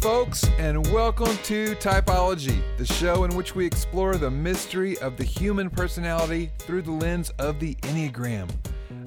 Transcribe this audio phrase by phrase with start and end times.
[0.00, 5.24] folks, and welcome to Typology, the show in which we explore the mystery of the
[5.24, 8.48] human personality through the lens of the Enneagram.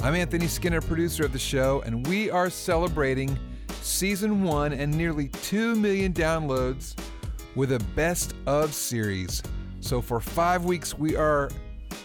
[0.03, 3.39] I'm Anthony Skinner, producer of the show, and we are celebrating
[3.81, 6.99] season one and nearly 2 million downloads
[7.55, 9.41] with a best of series.
[9.79, 11.49] So, for five weeks, we are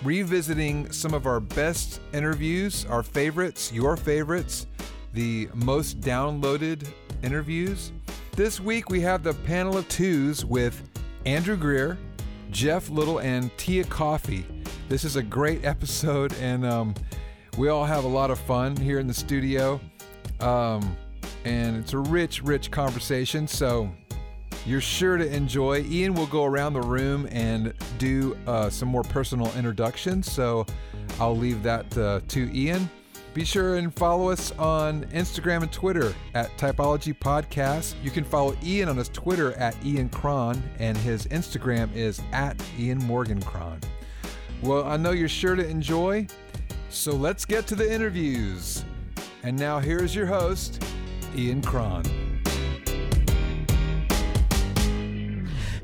[0.05, 4.69] revisiting some of our best interviews, our favorites, your favorites,
[5.13, 6.87] the most downloaded
[7.25, 7.91] interviews.
[8.37, 10.91] This week we have the panel of twos with
[11.25, 11.97] Andrew Greer,
[12.51, 14.45] Geoff Little, and Tia Coffey.
[14.91, 16.95] This is a great episode, and um,
[17.57, 19.81] we all have a lot of fun here in the studio.
[20.41, 20.99] Um,
[21.47, 23.49] and it's a rich, rich conversation.
[23.49, 23.91] So
[24.67, 25.85] you're sure to enjoy.
[25.85, 30.31] Ian will go around the room and do uh, some more personal introductions.
[30.31, 30.67] So
[31.19, 32.91] I'll leave that uh, to Ian.
[33.37, 37.95] Be sure and follow us on Instagram and Twitter at Typology Podcast.
[38.03, 42.59] You can follow Ian on his Twitter at Ian Cron, and his Instagram is at
[42.79, 43.81] Ian Morgan Cron.
[44.63, 46.29] Well, I know you're sure to enjoy,
[46.89, 48.87] so let's get to the interviews.
[49.43, 50.83] And now here's your host,
[51.37, 52.05] Ian Cron.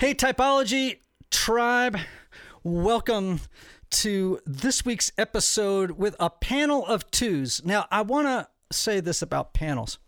[0.00, 1.98] Hey, Typology Tribe,
[2.62, 3.40] welcome
[3.92, 7.64] to this week's episode with a panel of twos.
[7.64, 9.98] Now, I want to say this about panels.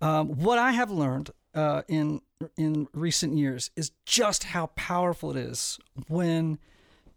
[0.00, 2.20] Um, what I have learned uh, in
[2.56, 6.58] in recent years is just how powerful it is when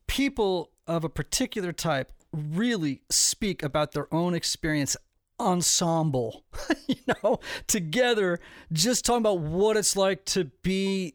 [0.08, 4.98] people of a particular type really speak about their own experience
[5.40, 6.44] ensemble
[6.88, 8.40] you know together
[8.72, 11.14] just talking about what it's like to be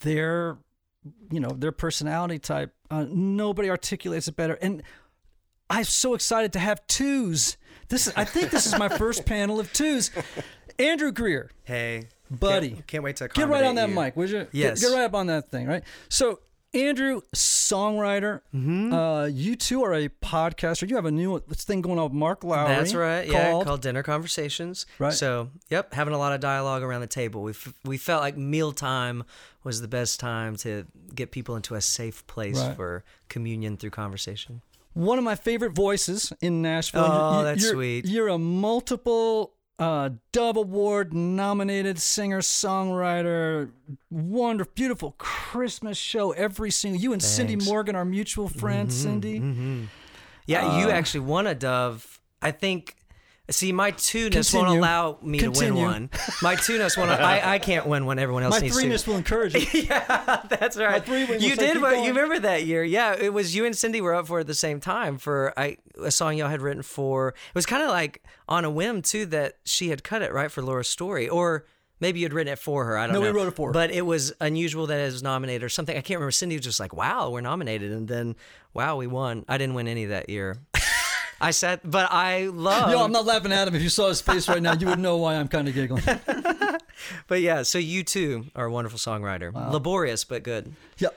[0.00, 0.56] their
[1.30, 4.54] you know their personality type uh, nobody articulates it better.
[4.60, 4.82] And
[5.68, 7.56] i'm so excited to have twos.
[7.88, 10.10] This is i think this is my first panel of twos.
[10.78, 11.50] Andrew greer.
[11.64, 12.70] Hey, buddy.
[12.70, 13.94] Can't, can't wait to get right on that you.
[13.94, 14.40] mic would you?
[14.40, 14.80] Get- Yes.
[14.80, 15.82] get, right up on that thing right?
[16.08, 16.40] So
[16.76, 18.92] andrew songwriter Mm-hmm.
[18.92, 22.44] uh, you two are a podcaster you have a new thing going on with mark
[22.44, 23.26] lowry That's right.
[23.26, 24.86] Yeah, called, called dinner conversations.
[24.98, 25.12] Right.
[25.12, 27.42] So, yep, having a lot of dialogue around the table.
[27.42, 29.24] We f- we felt like mealtime
[29.64, 32.76] was the best time to get people into a safe place Right.
[32.76, 34.62] for communion through conversation.
[34.94, 37.04] one of my favorite voices in Nashville.
[37.06, 38.06] Oh, You- that's you're- sweet.
[38.06, 43.70] You're a multiple uh, Dove Award nominated singer songwriter.
[44.10, 47.00] Wonderful, beautiful Christmas show every single.
[47.00, 47.64] You and Cindy Thanks.
[47.66, 49.38] Mm-hmm, Morgan, our mutual friend, Cindy.
[50.46, 52.20] Yeah, you Uh, actually won a dove.
[52.42, 52.95] I think.
[53.48, 56.10] See, my two-ness won't allow me to win one.
[56.42, 57.10] My two-ness won't.
[57.12, 58.18] I, I can't win one.
[58.18, 59.10] Everyone else My needs threeness to.
[59.10, 59.82] will encourage you.
[59.88, 60.90] yeah, that's right.
[60.92, 61.74] My three you did.
[61.74, 62.82] "Keep What, you remember that year?
[62.82, 65.52] Yeah, it was you and Cindy were up for it at the same time for
[65.56, 67.28] I, a song y'all had written for.
[67.28, 70.50] It was kind of like on a whim too that she had cut it right
[70.50, 71.66] for Laura's story, or
[72.00, 72.98] maybe you had written it for her.
[72.98, 73.30] I don't No, know.
[73.30, 73.72] we wrote it for her.
[73.72, 75.96] But it was unusual that it was nominated or something.
[75.96, 76.32] I can't remember.
[76.32, 78.34] Cindy was just like, "Wow, we're nominated," and then,
[78.74, 80.56] "Wow, we won." I didn't win any that year.
[81.40, 82.90] I said, but I love.
[82.90, 83.74] Yo, I'm not laughing at him.
[83.74, 86.02] If you saw his face right now, you would know why I'm kind of giggling.
[87.28, 89.52] But yeah, so you too are a wonderful songwriter.
[89.70, 90.72] Laborious but good.
[90.98, 91.08] Yeah.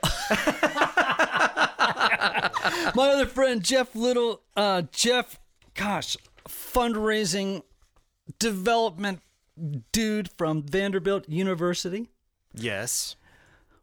[2.94, 5.40] My other friend Geoff Little, uh, Geoff,
[5.74, 6.16] gosh,
[6.46, 7.62] fundraising
[8.38, 9.20] development
[9.92, 12.08] dude from Vanderbilt University.
[12.54, 13.16] Yes,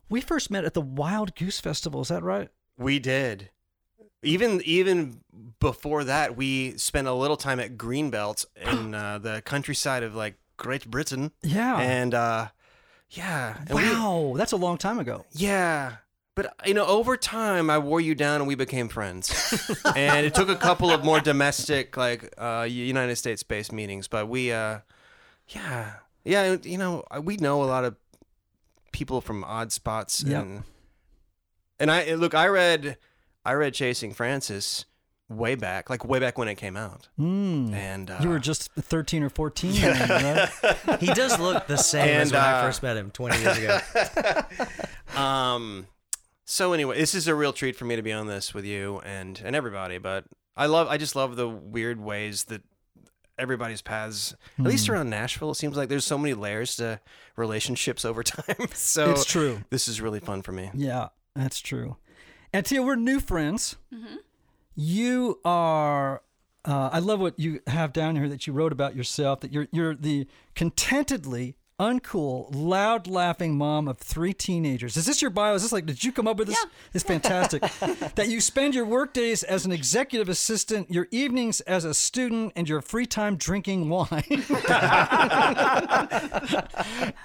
[0.09, 2.01] We first met at the Wild Goose Festival.
[2.01, 2.49] Is that right?
[2.77, 3.49] we did.
[4.23, 5.21] Even even
[5.59, 10.35] before that, we spent a little time at Greenbelt in uh, the countryside of like
[10.57, 11.31] Great Britain.
[11.43, 11.77] Yeah.
[11.79, 12.47] And uh,
[13.11, 15.25] yeah, and we- wow, that's a long time ago.
[15.31, 15.97] yeah.
[16.35, 19.31] But you know, over time, I wore you down, and we became friends.
[19.95, 24.07] and it took a couple of more domestic, like uh, United States-based meetings.
[24.07, 24.81] But we, uh,
[25.47, 27.95] yeah, yeah, you know, we know a lot of
[28.91, 30.43] people from odd spots, Yep.
[30.43, 30.63] and
[31.79, 32.97] and I look, I read,
[33.47, 34.85] I read Chasing Francis
[35.29, 37.73] way back, like way back when it came out, Mm.
[37.73, 40.99] and uh, You were just 13 or 14 then, right?
[40.99, 43.57] He does look the same as And, when I uh, first met him 20 years
[43.57, 43.79] ago.
[45.15, 45.87] Um.
[46.45, 49.01] So anyway, this is a real treat for me to be on this with you
[49.03, 49.97] and and everybody.
[49.97, 50.25] But
[50.55, 52.61] I love, I just love the weird ways that
[53.37, 56.99] everybody's paths, at least around Nashville, it seems like there's so many layers to
[57.35, 58.67] relationships over time.
[58.73, 59.63] so It's true.
[59.69, 60.71] This is really fun for me.
[60.73, 61.97] Yeah, that's true.
[62.53, 63.75] And Tia, we're new friends.
[64.75, 66.21] You are.
[66.65, 69.39] Uh, I love what you have down here that you wrote about yourself.
[69.41, 74.97] That you're you're the contentedly uncool, loud laughing mom of three teenagers.
[74.97, 75.53] Is this your bio?
[75.53, 76.57] Is this like, did you come up with this?
[76.61, 76.69] Yeah.
[76.93, 77.61] It's fantastic.
[78.15, 82.53] that you spend your work days as an executive assistant, your evenings as a student,
[82.55, 84.07] and your free time drinking wine.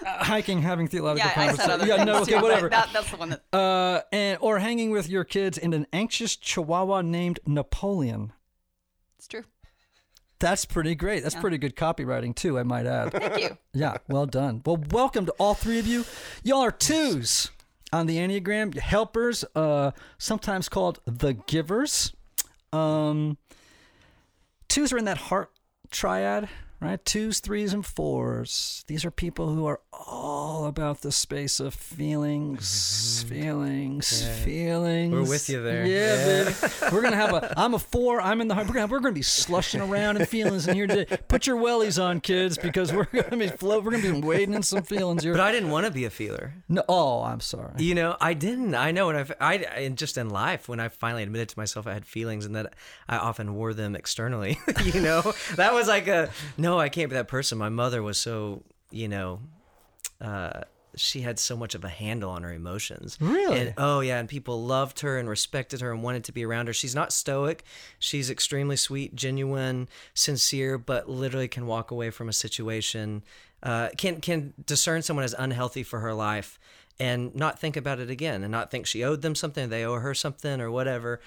[0.04, 1.88] Hiking, having theological Yeah, conversations.
[1.88, 2.68] Yeah, no, okay, whatever.
[2.68, 3.42] That, that's the one that.
[3.52, 8.32] Uh, and or hanging with your kids and an anxious chihuahua named Napoleon.
[10.42, 11.22] That's pretty great.
[11.22, 11.40] That's Yeah.
[11.40, 13.12] pretty good copywriting too, I might add.
[13.12, 13.56] Thank you.
[13.72, 14.60] yeah, well done.
[14.66, 16.04] Well, welcome to all three of you.
[16.42, 17.52] Y'all are twos
[17.92, 22.12] on the Enneagram, helpers, uh, sometimes called the givers.
[22.72, 23.38] Um,
[24.68, 25.52] twos are in that heart
[25.92, 26.48] triad,
[26.82, 27.02] right?
[27.04, 28.84] Twos, threes, and fours.
[28.88, 33.34] These are people who are all about the space of feelings, mm-hmm.
[33.34, 35.12] feelings, feelings.
[35.12, 35.86] We're with you there.
[35.86, 36.44] Yeah, Yeah.
[36.44, 36.56] baby.
[36.92, 37.54] We're gonna have a.
[37.56, 38.20] I'm a four.
[38.20, 38.66] I'm in the heart.
[38.66, 41.16] We're gonna we're gonna be slushing around in feelings in here today.
[41.28, 43.84] Put your wellies on, kids, because we're gonna be float.
[43.84, 45.32] We're gonna be wading in some feelings here.
[45.32, 46.54] But I didn't want to be a feeler.
[46.68, 47.74] no, oh, I'm sorry.
[47.78, 48.74] You know, I didn't.
[48.74, 51.86] I know And I've, I, and just in life, when I finally admitted to myself
[51.86, 52.74] I had feelings and that
[53.08, 57.14] I often wore them externally, you know, that was like a, no, I can't be
[57.16, 57.58] that person.
[57.58, 59.40] My mother was so, you know,
[60.20, 60.62] uh,
[60.94, 63.16] she had so much of a handle on her emotions.
[63.20, 63.58] Really?
[63.58, 66.66] And, oh yeah, and people loved her and respected her and wanted to be around
[66.66, 66.72] her.
[66.72, 67.64] She's not stoic.
[67.98, 73.22] She's extremely sweet, genuine, sincere, but literally can walk away from a situation,
[73.62, 76.58] uh, can can discern someone as unhealthy for her life
[76.98, 79.96] and not think about it again and not think she owed them something, they owe
[79.98, 81.20] her something or whatever.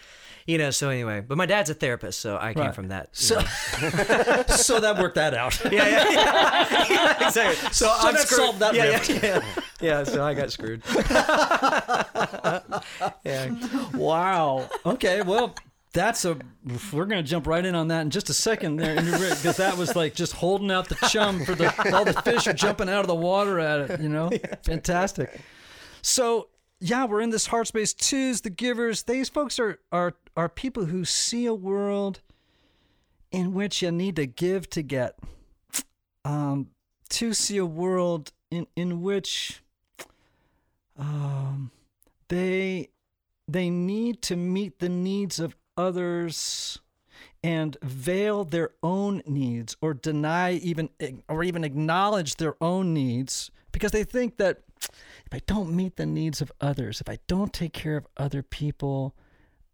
[0.48, 2.76] You know, so anyway, but my dad's a therapist, so I came Right.
[2.76, 3.10] from that.
[3.18, 3.40] So,
[4.48, 5.60] so that worked that out.
[5.72, 6.86] yeah, yeah, yeah.
[6.90, 7.70] yeah, exactly.
[7.74, 8.40] So, I'm that screwed.
[8.42, 9.42] solved that yeah, yeah, yeah,
[9.82, 10.04] yeah.
[10.04, 10.84] So I got screwed.
[13.24, 13.50] yeah.
[13.96, 14.70] Wow.
[14.86, 15.22] Okay.
[15.24, 15.56] Well,
[15.96, 16.38] that's a.
[16.92, 19.96] We're gonna jump right in on that in just a second there, because that was
[19.96, 23.08] like just holding out the chum for the all the fish are jumping out of
[23.08, 24.02] the water at it.
[24.02, 24.30] You know,
[24.64, 25.40] fantastic.
[26.02, 26.50] So
[26.80, 27.94] yeah, we're in this heart space.
[27.94, 29.04] Twos, the givers.
[29.04, 32.20] These folks are are are people who see a world
[33.32, 35.18] in which you need to give to get.
[36.24, 36.68] Um,
[37.10, 39.62] to see a world in in which
[40.98, 41.72] um
[42.28, 42.90] they
[43.48, 46.80] they need to meet the needs of others
[47.44, 50.90] and veil their own needs or deny even
[51.30, 56.06] or even acknowledge their own needs because they think that if I don't meet the
[56.06, 59.16] needs of others, if I don't take care of other people,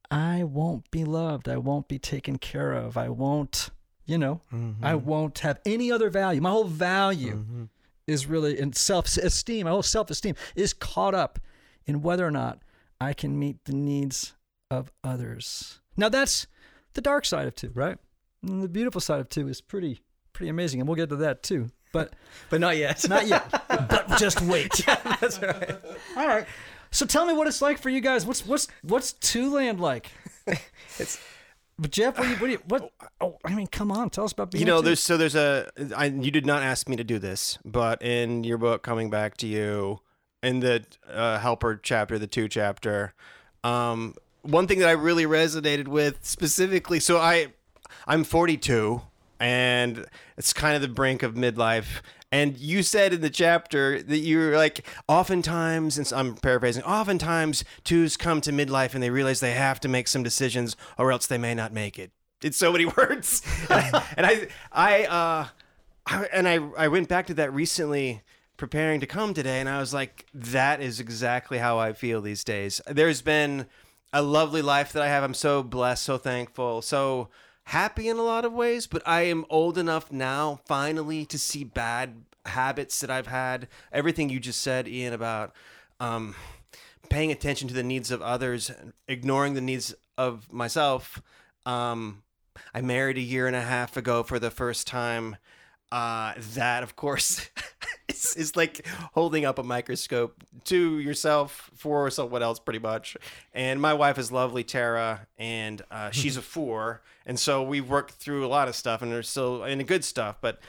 [0.10, 1.48] I won't be loved.
[1.48, 2.98] I won't be taken care of.
[2.98, 3.70] I won't,
[4.06, 4.84] you know, mm-hmm.
[4.84, 6.42] I won't have any other value.
[6.42, 7.64] My whole value mm-hmm.
[8.08, 9.66] is really in self esteem.
[9.66, 11.40] My whole self esteem is caught up
[11.86, 12.62] in whether or not
[13.00, 14.34] I can meet the needs
[14.70, 15.81] of others.
[15.98, 16.48] Now that's
[16.94, 17.98] the dark side of two, right?
[18.44, 20.02] And the beautiful side of two is pretty
[20.34, 21.70] pretty amazing, and we'll get to that too.
[21.92, 22.14] But
[22.50, 23.08] But not yet.
[23.08, 23.50] not yet.
[23.70, 24.72] but just wait.
[24.86, 25.78] That's right.
[26.16, 26.46] All right.
[26.92, 28.26] So tell me what it's like for you guys.
[28.26, 30.10] What's what's what's two land like?
[30.98, 31.20] It's
[31.80, 32.92] But Geoff, what do you, what, do you, what
[33.22, 35.70] oh, I mean, come on, tell us about being You know, there's so there's a.
[35.96, 39.38] I, you did not ask me to do this, but in your book, coming back
[39.38, 40.02] to you,
[40.44, 43.14] in the uh, helper chapter, the two chapter,
[43.64, 47.00] um, one thing that I really resonated with specifically.
[47.00, 47.48] So I,
[48.08, 49.02] I'm 42,
[49.40, 50.06] and
[50.38, 52.02] it's kind of the brink of midlife.
[52.32, 58.16] And you said in the chapter that you're like, oftentimes, and I'm paraphrasing, oftentimes twos
[58.16, 61.38] come to midlife and they realize they have to make some decisions or else they
[61.38, 62.12] may not make it.
[62.42, 63.42] It's so many words.
[63.70, 65.48] and I, I, uh,
[66.06, 68.22] I, and I, I went back to that recently
[68.56, 72.46] preparing to come today and I was like, that is exactly how I feel these
[72.46, 72.80] days.
[72.88, 73.66] There's been
[74.14, 75.24] a lovely life that I have.
[75.24, 77.30] I'm so blessed, so thankful, so
[77.66, 81.64] happy in a lot of ways, but I am old enough now finally to see
[81.64, 83.68] bad habits that I've had.
[83.92, 85.54] Everything you just said, Ian, about
[86.00, 86.36] um,
[87.10, 88.72] paying attention to the needs of others,
[89.08, 91.22] ignoring the needs of myself.
[91.66, 92.24] Um,
[92.74, 95.38] I married a year and a half ago for the first time.
[95.92, 97.50] Uh, that, of course,
[98.08, 103.18] is, is like holding up a microscope to yourself for someone else, pretty much.
[103.54, 108.14] And my wife is lovely, Tara, and uh, she's a four, and so we've worked
[108.14, 110.60] through a lot of stuff, and there's still and good stuff, but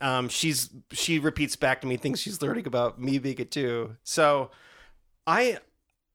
[0.00, 3.96] um, she's she repeats back to me things she's learning about me being a two.
[4.02, 4.50] So
[5.26, 5.58] I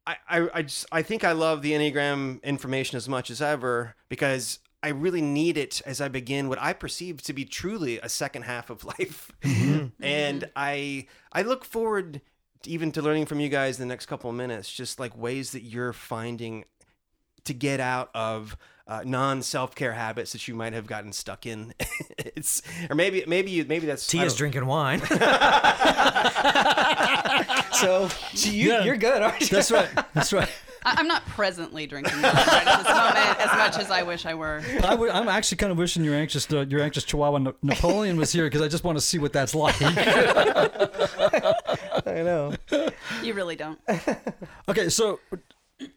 [0.06, 3.96] I, I, I just I think I love the Enneagram information as much as ever
[4.10, 8.08] because I really need it as I begin what I perceive to be truly a
[8.08, 9.30] second half of life.
[10.02, 12.22] and I I look forward
[12.64, 15.18] to even to learning from you guys in the next couple of minutes, just like
[15.18, 16.64] ways that you're finding
[17.44, 18.56] to get out of
[18.88, 21.74] uh, non self care habits that you might have gotten stuck in.
[22.18, 25.02] it's or maybe maybe you maybe that's I Tia's don't- drinking wine.
[27.74, 28.84] so you, Yeah.
[28.84, 29.48] you're good, aren't you?
[29.48, 29.90] That's right.
[30.14, 30.50] That's right.
[30.88, 34.26] I, I'm not presently drinking wine right at this moment as much as I wish
[34.26, 34.62] I were.
[34.78, 38.16] I w- I'm actually kind of wishing your anxious uh, your anxious Chihuahua Na- Napoleon
[38.18, 39.76] was here because I just want to see what that's like.
[39.82, 41.04] I
[42.24, 42.54] know.
[43.22, 43.80] You really don't.
[44.70, 45.20] okay, so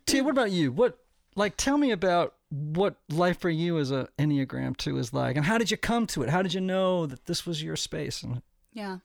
[0.07, 0.73] Tia, what about you?
[0.73, 0.99] What
[1.37, 5.45] like tell me about what life for you as a Enneagram two is like, and
[5.45, 6.31] how did you come to it?
[6.31, 8.23] How did you know that this was your space?
[8.23, 8.43] And
[8.73, 8.99] Yeah.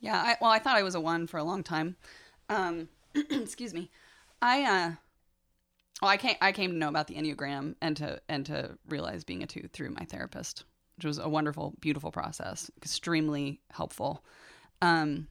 [0.00, 0.16] Yeah.
[0.16, 1.96] I, well, I thought I was a one for a long time.
[2.48, 3.90] Um, excuse me.
[4.42, 4.92] I, uh,
[6.02, 9.24] well, I came, I came to know about the Enneagram and to, and to realize
[9.24, 10.64] being a two through my therapist,
[10.96, 14.24] which was a wonderful, beautiful process, extremely helpful.
[14.82, 15.28] Um,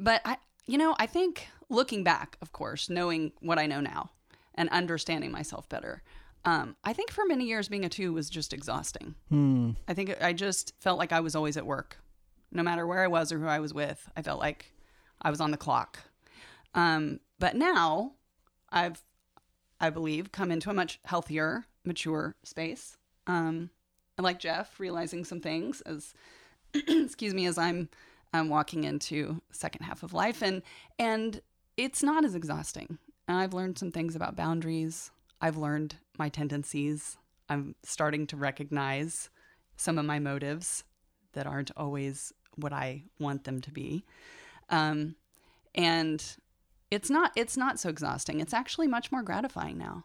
[0.00, 4.10] but I, you know, I think looking back, of course, knowing what I know now
[4.54, 6.02] and understanding myself better,
[6.44, 9.14] um, I think for many years being a two was just exhausting.
[9.88, 11.98] I think I just felt like I was always at work,
[12.50, 14.08] no matter where I was or who I was with.
[14.16, 14.72] I felt like
[15.20, 16.00] I was on the clock.
[16.74, 18.14] Um, but now,
[18.72, 19.02] I've,
[19.80, 22.96] I believe, come into a much healthier, mature space.
[23.26, 23.70] Um,
[24.16, 26.14] and like Geoff, realizing some things as,
[26.74, 27.88] excuse me, as I'm,
[28.32, 30.62] I'm walking into second half of life, and
[30.98, 31.40] and
[31.76, 32.98] it's not as exhausting.
[33.28, 35.10] And I've learned some things about boundaries.
[35.40, 37.18] I've learned my tendencies.
[37.48, 39.28] I'm starting to recognize
[39.76, 40.84] some of my motives
[41.32, 44.04] that aren't always what I want them to be.
[44.70, 45.16] Um,
[45.74, 46.24] and
[46.92, 48.40] it's not it's not so exhausting.
[48.40, 50.04] It's actually much more gratifying now.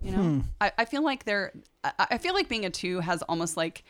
[0.00, 1.52] You know, I, I feel like there
[1.84, 3.84] I, I feel like being a two has almost like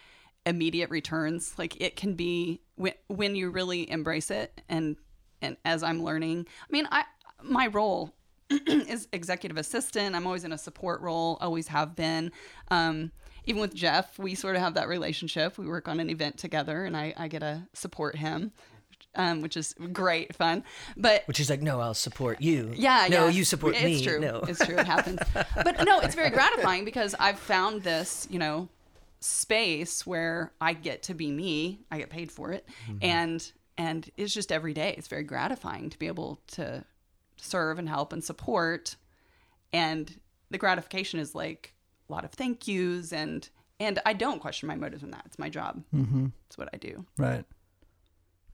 [0.45, 1.55] immediate returns.
[1.57, 4.97] Like it can be when when you really embrace it and
[5.41, 6.47] and as I'm learning.
[6.69, 7.05] I mean, I
[7.43, 8.15] my role
[8.51, 10.15] is executive assistant.
[10.15, 12.31] I'm always in a support role, always have been.
[12.69, 13.11] Um,
[13.45, 15.59] even with Geoff, we sort of have that relationship.
[15.59, 18.53] We work on an event together, and I, I get to support him,
[19.15, 20.65] um, which is great fun.
[20.97, 22.73] But Which is like, no, I'll support you.
[22.77, 23.31] yeah, No, yeah.
[23.31, 23.95] you support it's me.
[23.95, 24.21] It's true.
[24.21, 24.39] No.
[24.49, 24.77] It's true.
[24.79, 25.21] It happens.
[25.35, 28.69] but no, it's very gratifying because I've found this, you know,
[29.21, 31.81] space where I get to be me.
[31.91, 32.99] I get paid for it, Mm-hmm.
[33.03, 34.95] and and it's just every day.
[34.99, 36.85] It's very gratifying to be able to
[37.37, 38.97] serve and help and support,
[39.73, 40.15] and
[40.51, 41.73] the gratification is like
[42.09, 43.49] a lot of thank yous and
[43.81, 45.23] and I don't question my motives in that.
[45.27, 45.83] It's my job.
[45.95, 46.27] Mm-hmm.
[46.47, 47.05] It's what I do.
[47.17, 47.45] right,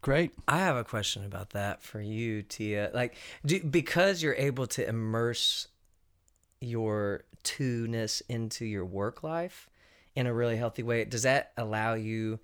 [0.09, 0.33] great.
[0.49, 2.91] I have a question about that for you, Tia.
[2.95, 5.69] Like, do, because you're able to immerse
[6.63, 9.69] your two-ness into your work life
[10.15, 12.39] in a really healthy way, does that allow you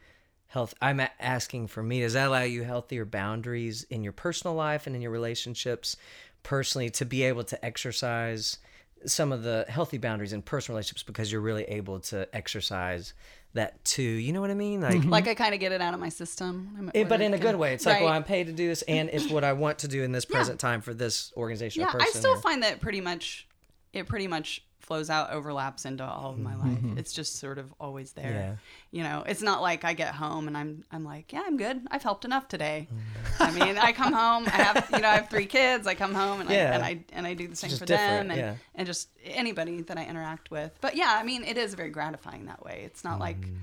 [0.48, 0.74] health?
[0.82, 4.94] I'm asking for me, does that allow you healthier boundaries in your personal life and
[4.94, 5.96] in your relationships
[6.42, 8.58] personally to be able to exercise
[9.06, 13.14] some of the healthy boundaries in personal relationships because you're really able to exercise
[13.54, 14.02] that too?
[14.02, 14.80] You know what I mean?
[14.80, 15.10] Like, mm-hmm.
[15.10, 16.70] Like I kind of get it out of my system.
[16.72, 17.74] when I'm at it, but in a good way.
[17.74, 20.02] It's like, well, I'm paid to do this, and it's what I want to do
[20.02, 22.06] in this present time for this organization or yeah, person.
[22.06, 23.48] I still or- find that pretty much
[23.92, 26.78] it pretty much flows out, overlaps into all of my life.
[26.96, 28.24] It's just sort of always there.
[28.24, 28.34] Mm-hmm.
[28.36, 28.54] Yeah.
[28.90, 31.80] You know, it's not like I get home and I'm I'm like, yeah, I'm good.
[31.90, 32.88] I've helped enough today.
[32.92, 33.42] Mm-hmm.
[33.42, 35.86] I mean, I come home, I have you know, I have three kids.
[35.86, 36.70] I come home and Yeah.
[36.70, 38.54] I and I and I do the same for them and yeah.
[38.74, 40.72] and just anybody that I interact with.
[40.80, 42.82] But yeah, I mean, it is very gratifying that way.
[42.84, 43.56] It's not like Mm-hmm.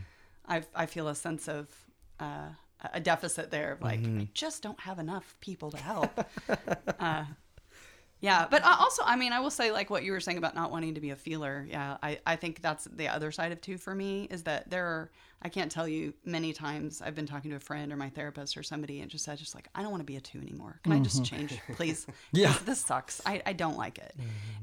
[0.54, 1.68] I I feel a sense of
[2.20, 2.50] uh,
[2.94, 4.22] a deficit there of like Mm-hmm.
[4.22, 6.26] I just don't have enough people to help.
[7.00, 7.26] uh,
[8.22, 10.72] yeah, but also, I mean, I will say like what you were saying about not
[10.72, 11.66] wanting to be a feeler.
[11.70, 14.86] Yeah, I, I think that's the other side of two for me is that there
[14.86, 15.12] are
[15.44, 18.56] I can't tell you many times I've been talking to a friend or my therapist
[18.58, 20.80] or somebody and just said just like I don't want to be a two anymore.
[20.84, 22.06] Can I just change, please?
[22.32, 22.54] Yeah.
[22.64, 23.22] this, sucks.
[23.26, 24.16] I, I don't like it.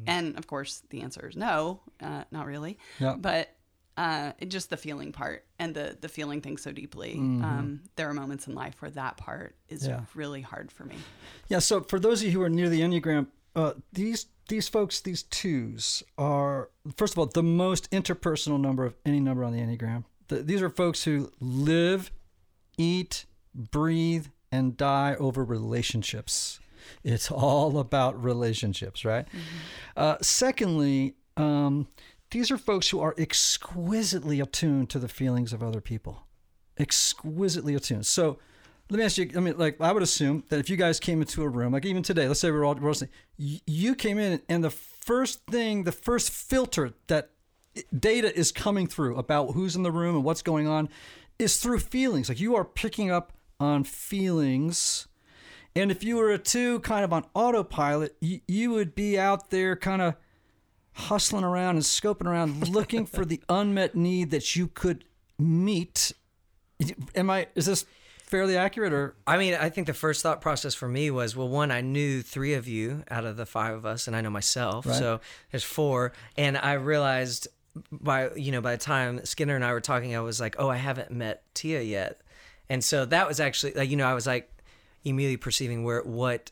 [0.07, 2.79] And of course, the answer is no, uh, not really.
[3.01, 3.17] Yeah.
[3.19, 3.51] But
[3.97, 7.15] uh, just the feeling part and the the feeling things so deeply.
[7.15, 10.03] Um, there are moments in life where that part is Yeah.
[10.15, 10.95] really hard for me.
[11.49, 11.59] Yeah.
[11.59, 13.27] So for those of you who are near the Enneagram,
[13.59, 18.95] uh, these these folks, these twos, are first of all the most interpersonal number of
[19.05, 20.05] any number on the Enneagram.
[20.29, 22.13] The, these are folks who live,
[22.77, 26.61] eat, breathe, and die over relationships.
[27.03, 29.27] It's all about relationships, right?
[29.97, 31.89] Uh, secondly, um,
[32.31, 36.27] these are folks who are exquisitely attuned to the feelings of other people.
[36.79, 38.07] Exquisitely attuned.
[38.07, 38.39] So
[38.91, 39.31] let me ask you.
[39.37, 41.85] I mean, like I would assume that if you guys came into a room, like
[41.85, 45.45] even today, let's say we're all, we're all saying, you came in, and the first
[45.47, 47.31] thing, the first filter that
[47.97, 50.89] data is coming through about who's in the room and what's going on
[51.39, 52.29] is through feelings.
[52.29, 55.07] Like you are picking up on feelings.
[55.77, 59.51] And if you were a two kind of on autopilot, you, you would be out
[59.51, 60.15] there kind of
[60.93, 65.05] hustling around and scoping around, looking for the unmet need that you could
[65.39, 66.13] meet.
[67.15, 67.49] Am I?
[67.55, 67.85] Is this
[68.29, 69.17] fairly accurate or?
[69.27, 72.23] I mean, I think the first thought process for me was, well, one, I knew
[72.23, 74.97] three of you out of the five of us, and I know myself, Right.
[74.97, 75.21] so
[75.51, 76.13] there's four.
[76.37, 77.49] And I realized
[77.93, 80.69] by you know by the time Skinner and I were talking, I was like, oh,
[80.69, 82.21] I haven't met Tia yet,
[82.69, 84.51] and so that was actually like you know I was like
[85.05, 86.51] immediately perceiving where what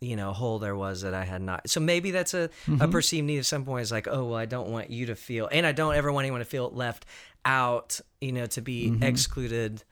[0.00, 1.68] you know hole there was that I had not.
[1.68, 2.90] So maybe that's a, a mm-hmm.
[2.90, 3.82] perceived need at some point.
[3.82, 6.24] Is like, oh well, I don't want you to feel, and I don't ever want
[6.24, 7.06] anyone to feel left
[7.44, 8.00] out.
[8.20, 9.02] You know, to be mm-hmm.
[9.02, 9.84] excluded,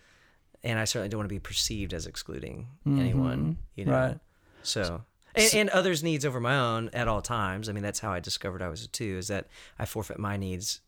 [0.65, 3.57] and I certainly don't want to be perceived as excluding anyone.
[3.77, 4.19] You know, Right.
[4.63, 5.03] so.
[5.35, 7.69] And, and others' needs over my own at all times.
[7.69, 9.17] I mean, that's how I discovered I was a two.
[9.17, 9.47] Is that
[9.79, 10.81] I forfeit my needs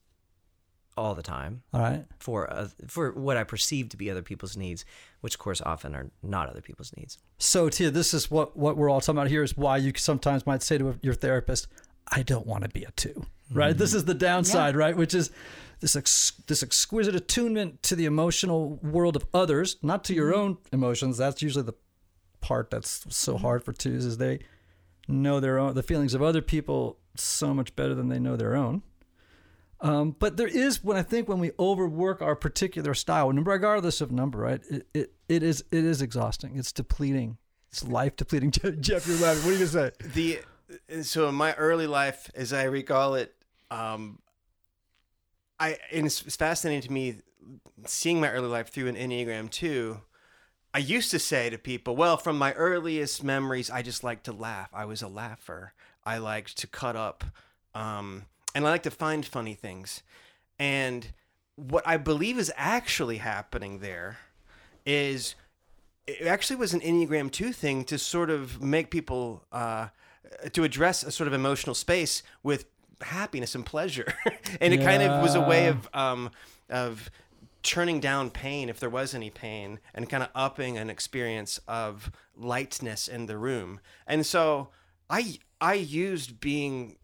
[0.97, 2.05] all the time All right.
[2.19, 4.85] for uh, for what I perceive to be other people's needs,
[5.21, 7.19] which of course often are not other people's needs.
[7.39, 10.45] So Tia, this is what what we're all talking about here is why you sometimes
[10.45, 11.69] might say to your therapist,
[12.09, 13.25] "I don't want to be a 2.
[13.53, 13.77] Right?
[13.79, 14.97] This is the downside, right?
[14.97, 15.31] Which is
[15.83, 20.57] this ex- this exquisite attunement to the emotional world of others, not to your own
[20.73, 21.19] emotions.
[21.19, 21.75] That's usually the
[22.41, 24.41] part that's so hard for twos is they
[25.09, 28.55] know their own the feelings of other people so much better than they know their
[28.55, 28.83] own.
[29.81, 34.13] Um, but there is when I think when we overwork our particular style, regardless of
[34.13, 34.63] number, right?
[34.71, 36.57] It, it, it is it is exhausting.
[36.57, 37.39] It's depleting.
[37.71, 38.51] It's life depleting.
[38.81, 39.43] Geoff, you're laughing.
[39.43, 39.91] What are you gonna say?
[40.15, 40.41] the
[41.03, 43.35] so in my early life, as I recall it,
[43.73, 44.21] um,
[45.63, 47.17] I and it's, fascinating to me
[47.87, 50.01] seeing my early life through an enneagram two.
[50.75, 54.33] I used to say to people, well, from my earliest memories, I just liked to
[54.33, 54.71] laugh.
[54.73, 55.75] I was a laugher.
[56.05, 57.25] I liked to cut up,
[57.75, 60.03] um, and I like to find funny things.
[60.59, 61.13] And
[61.55, 64.19] what I believe is actually happening there
[64.85, 65.37] is
[66.07, 69.89] it actually was an Enneagram 2 thing to sort of make people, uh,
[70.53, 72.65] to address a sort of emotional space with
[73.03, 74.13] happiness and pleasure.
[74.61, 76.31] and it kind of was a way of, um,
[76.71, 77.11] of
[77.63, 82.11] turning down pain if there was any pain and kind of upping an experience of
[82.37, 83.81] lightness in the room.
[84.07, 84.69] And so
[85.09, 86.97] I, I used being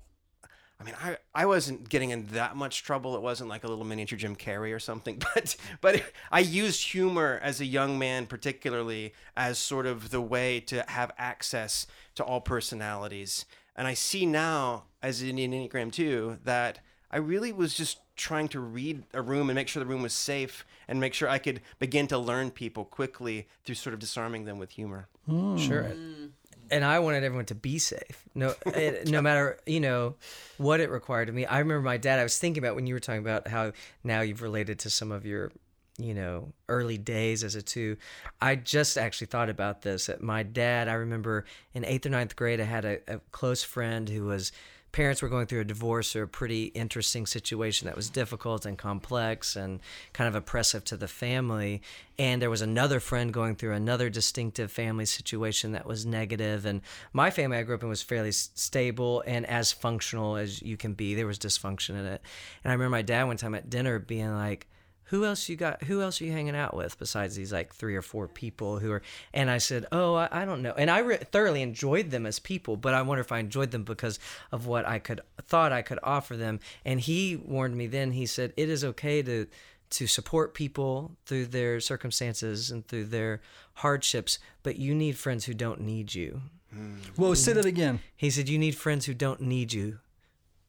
[0.80, 3.16] I mean, I, I wasn't getting in that much trouble.
[3.16, 7.40] It wasn't like a little miniature Jim Carrey or something, but but I used humor
[7.42, 12.40] as a young man, particularly as sort of the way to have access to all
[12.40, 13.44] personalities.
[13.78, 16.80] And I see now, as in an Enneagram 2, that
[17.12, 20.12] I really was just trying to read a room and make sure the room was
[20.12, 24.46] safe and make sure I could begin to learn people quickly through sort of disarming
[24.46, 25.06] them with humor.
[25.26, 25.56] Hmm.
[25.56, 25.84] Sure.
[25.84, 26.26] Hmm.
[26.72, 28.24] And I wanted everyone to be safe.
[28.34, 30.16] No, it, no matter you know
[30.58, 31.46] what it required of me.
[31.46, 32.18] I remember my dad.
[32.18, 35.12] I was thinking about when you were talking about how now you've related to some
[35.12, 35.52] of your
[35.98, 37.96] you know early days as a two.
[38.40, 40.08] I just actually thought about this.
[40.20, 40.88] My dad.
[40.88, 44.52] I remember in eighth or ninth grade, I had a, a close friend who was
[44.92, 48.78] parents were going through a divorce or a pretty interesting situation that was difficult and
[48.78, 49.80] complex and
[50.12, 51.82] kind of oppressive to the family.
[52.18, 56.64] And there was another friend going through another distinctive family situation that was negative.
[56.64, 56.80] And
[57.12, 60.94] my family I grew up in was fairly stable and as functional as you can
[60.94, 61.14] be.
[61.14, 62.22] There was dysfunction in it.
[62.64, 64.68] And I remember my dad one time at dinner being like,
[65.08, 67.96] who else you got who else are you hanging out with besides these like three
[67.96, 70.74] or four people who are and i said oh i, I don't know.
[70.76, 73.84] And i re- thoroughly enjoyed them as people but i wonder if i enjoyed them
[73.84, 74.18] because
[74.52, 76.60] of what i could thought i could offer them.
[76.84, 79.46] And he warned me then he said it is okay to
[79.90, 83.40] to support people through their circumstances and through their
[83.74, 86.42] hardships but you need friends who don't need you.
[86.72, 86.96] Hmm.
[87.16, 88.00] Whoa, say that again.
[88.14, 90.00] he said you need friends who don't need you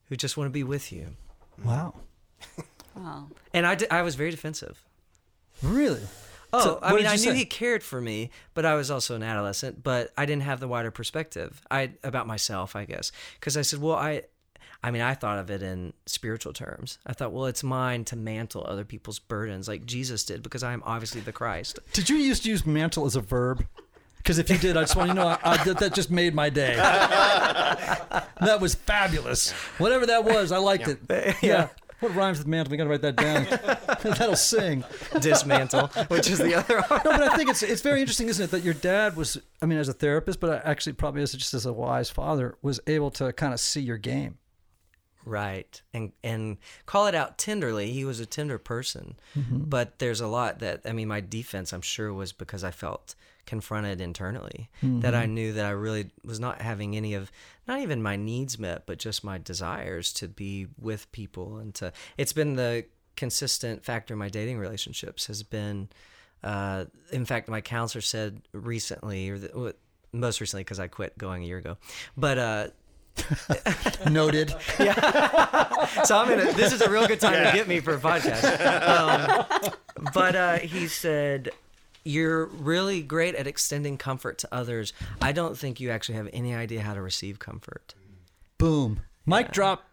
[0.08, 1.08] who just want to be with you.
[1.63, 1.95] Wow.
[2.95, 3.28] Wow.
[3.54, 4.84] and i, I was very defensive
[5.62, 6.02] Really?
[6.52, 9.15] Oh, So, I mean, I you knew he cared for me, but I was also
[9.15, 9.84] an adolescent.
[9.84, 11.62] But I didn't have the wider perspective.
[11.69, 14.23] I about myself, I guess, because I said, well, I,
[14.84, 16.97] I mean, I thought of it in spiritual terms.
[17.06, 20.73] I thought, well, it's mine to mantle other people's burdens, like Jesus did, because I
[20.73, 21.78] am obviously the Christ.
[21.93, 23.65] Did you used to use mantle as a verb?
[24.17, 26.10] Because if you did, I just want you to know I, I, that, that just
[26.10, 26.75] made my day.
[28.41, 29.52] that was fabulous.
[29.78, 31.36] Whatever that was, I liked it.
[31.41, 31.69] Yeah.
[32.00, 32.72] What rhymes with mantle?
[32.72, 33.46] We got to write that down.
[34.18, 34.84] That'll sing.
[35.20, 36.84] Dismantle, which is the other.
[36.90, 39.66] No, but I think it's it's very interesting, isn't it, that your dad was, I
[39.66, 43.12] mean, as a therapist, but actually probably as just as a wise father, was able
[43.12, 44.38] to kind of see your game.
[45.26, 45.82] Right.
[45.94, 47.92] And and call it out tenderly.
[47.92, 49.16] He was a tender person.
[49.38, 49.66] Mm-hmm.
[49.66, 53.16] But there's a lot that I mean my defense I'm sure was because I felt
[53.50, 57.32] confronted internally that I knew that I really was not having any of
[57.68, 61.92] not even my needs met but just my desires to be with people and to
[62.16, 62.86] it's been the
[63.16, 65.90] consistent factor in my dating relationships has been
[66.44, 69.76] uh, in fact my counselor said recently or the,
[70.12, 71.78] most recently because I quit going a year ago
[72.16, 72.68] but uh,
[74.10, 74.54] Noted.
[74.80, 76.04] Yeah.
[76.04, 76.54] so I'm gonna.
[76.54, 78.44] this is a real good time to get me for a podcast.
[78.88, 79.74] Um,
[80.14, 81.50] but uh, he said,
[82.06, 84.94] You're really great at extending comfort to others.
[85.22, 87.94] I don't think you actually have any idea how to receive comfort.
[88.58, 89.02] Boom.
[89.26, 89.84] Mic drop.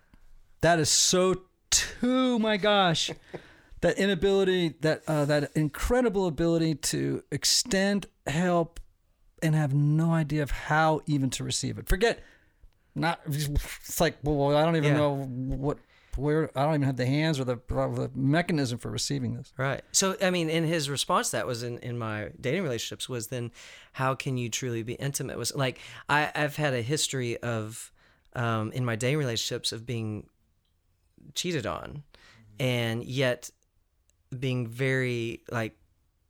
[0.61, 2.39] That is so two.
[2.39, 3.11] My gosh,
[3.81, 8.81] that inability, that uh, that incredible ability to extend help
[9.43, 11.89] and have no idea of how even to receive it.
[11.89, 12.21] Forget
[12.95, 13.21] not.
[13.27, 14.97] It's like well, I don't even Yeah.
[14.99, 15.79] know what
[16.17, 16.51] where.
[16.57, 19.53] I don't even have the hands or the, or the mechanism for receiving this.
[19.57, 19.83] Right.
[19.93, 23.53] So, I mean, in his response, that was in, in my dating relationships was then,
[23.93, 25.39] how can you truly be intimate?
[25.39, 27.93] Was like I I've had a history of,
[28.35, 30.29] um, in my dating relationships of being
[31.35, 32.03] cheated on,
[32.59, 33.51] and yet
[34.39, 35.77] being very like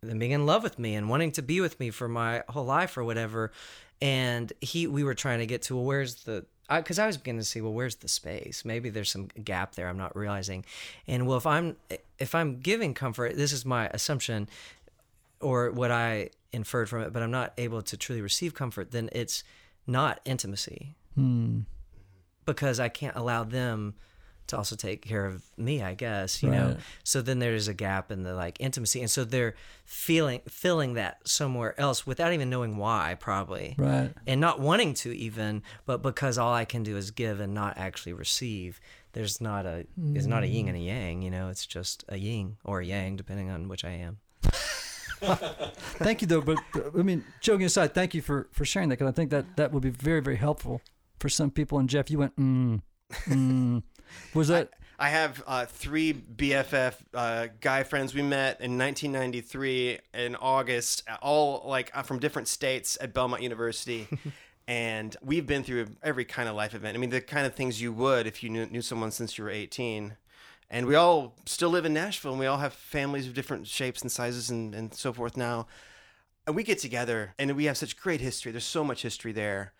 [0.02, 2.64] them being in love with me and wanting to be with me for my whole
[2.64, 3.52] life or whatever.
[4.00, 7.40] And he, we were trying to get to well, where's the because I, was beginning
[7.40, 8.64] to see well where's the space?
[8.64, 10.64] Maybe there's some gap there i'm not realizing.
[11.06, 11.76] And well if i'm
[12.18, 14.48] if i'm giving comfort this is my assumption
[15.40, 19.08] or what i inferred from it but i'm not able to truly receive comfort then
[19.12, 19.44] it's
[19.86, 20.94] not intimacy.
[21.14, 21.60] Hmm.
[22.44, 23.94] Because i can't allow them
[24.48, 28.10] to also take care of me i guess you know so then there's a gap
[28.12, 29.54] in the like intimacy and so they're
[29.84, 34.12] feeling filling that somewhere else without even knowing why probably Right.
[34.26, 37.76] and not wanting to even but because all i can do is give and not
[37.78, 38.80] actually receive
[39.12, 42.16] there's not a there's not a yin and a yang you know it's just a
[42.18, 44.18] yin or a yang depending on which i am
[45.20, 46.42] Thank you, though.
[46.42, 49.30] But, but, I mean, joking aside, thank you for for sharing that because I think
[49.30, 50.82] that that would be very very helpful
[51.18, 51.78] for some people.
[51.78, 52.82] And Geoff, you went, mm,
[53.24, 53.82] mm.
[54.34, 54.70] Was that?
[54.98, 61.64] I have uh, three BFF uh, guy friends we met in 1993 in August, all
[61.66, 64.08] like uh, from different states at Belmont University.
[64.68, 66.96] and we've been through every kind of life event.
[66.96, 69.44] I mean, the kind of things you would if you knew, knew someone since you
[69.44, 70.16] were 18.
[70.70, 74.00] And we all still live in Nashville and we all have families of different shapes
[74.00, 75.66] and sizes and, and so forth now.
[76.46, 78.50] And we get together and we have such great history.
[78.50, 79.74] There's so much history there.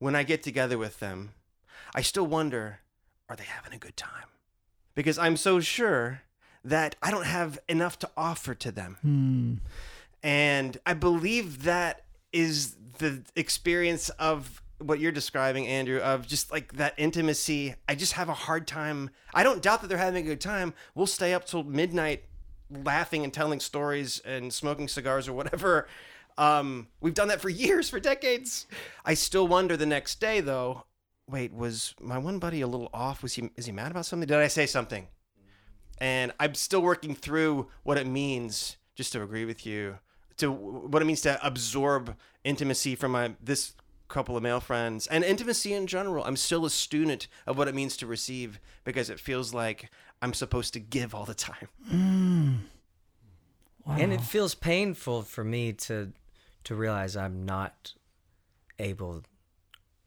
[0.00, 1.30] When I get together with them,
[1.94, 2.80] I still wonder
[3.28, 4.26] are they having a good time?
[4.94, 6.22] Because I'm so sure
[6.64, 9.60] that I don't have enough to offer to them.
[10.22, 16.74] And I believe that is the experience of what you're describing, Andrew, of just like
[16.74, 17.74] that intimacy.
[17.88, 19.10] I just have a hard time.
[19.34, 20.74] I don't doubt that they're having a good time.
[20.94, 22.24] We'll stay up till midnight
[22.70, 25.88] laughing and telling stories and smoking cigars or whatever.
[26.36, 28.66] Um, we've done that for years, for decades.
[29.04, 30.84] I still wonder the next day, though.
[31.28, 33.22] Wait, was my one buddy a little off?
[33.22, 33.50] Was he?
[33.56, 34.26] Is he mad about something?
[34.26, 35.08] Did I say something?
[36.00, 38.76] And I'm still working through what it means.
[38.94, 39.98] Just to agree with you,
[40.38, 43.74] to what it means to absorb intimacy from my this
[44.08, 46.24] couple of male friends and intimacy in general.
[46.24, 49.90] I'm still a student of what it means to receive because it feels like
[50.22, 51.68] I'm supposed to give all the time.
[53.84, 53.96] Wow.
[53.98, 56.12] and it feels painful for me to
[56.64, 57.94] to realize i'm not
[58.78, 59.22] able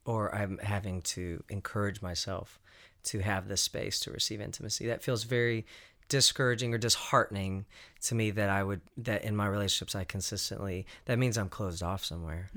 [0.06, 2.60] or i'm having to encourage myself
[3.04, 5.66] to have the space to receive intimacy that feels very
[6.10, 7.66] discouraging or disheartening
[8.02, 11.82] to me that i would that in my relationships i consistently that means i'm closed
[11.82, 12.50] off somewhere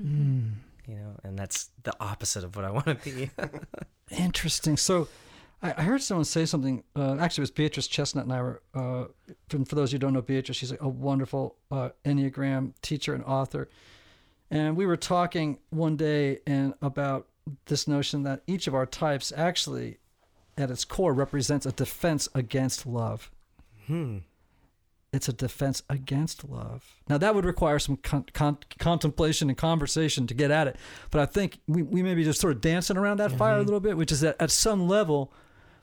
[0.87, 3.29] you know and that's the opposite of what i want to be
[4.11, 4.77] Interesting.
[4.77, 5.07] So,
[5.61, 6.83] I, heard someone say something.
[6.95, 8.61] Uh, actually, it was Beatrice Chestnut and I were.
[8.73, 9.05] Uh,
[9.51, 13.69] and for those who don't know Beatrice, she's a wonderful uh, Enneagram teacher and author.
[14.51, 17.27] And we were talking one day and about
[17.65, 19.97] this notion that each of our types actually,
[20.57, 23.29] at its core, represents a defense against love.
[23.87, 24.17] hmm
[25.13, 26.95] It's a defense against love.
[27.07, 30.75] Now, that would require some con- con- contemplation and conversation to get at it.
[31.11, 33.63] But I think we, we may be just sort of dancing around that fire a
[33.63, 35.31] little bit, which is that at some level,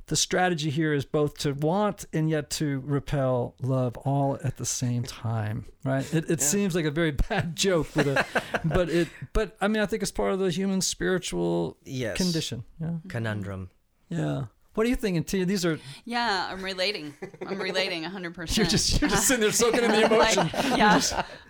[0.06, 4.66] the strategy here is both to want and yet to repel love all at the
[4.66, 6.12] same time, right?
[6.12, 8.26] It, it seems like a very bad joke, but, a,
[8.64, 12.64] but it, but I mean, I think it's part of the human spiritual yes condition.
[12.80, 12.94] Yeah.
[13.08, 13.70] conundrum
[14.08, 14.44] Yeah.
[14.74, 15.44] What are you thinking, Tia?
[15.44, 17.14] These are, Yeah, I'm relating.
[17.46, 18.56] I'm relating 100%.
[18.56, 20.44] you're just, you're just sitting there soaking in the emotion.
[20.44, 20.98] Like, yeah,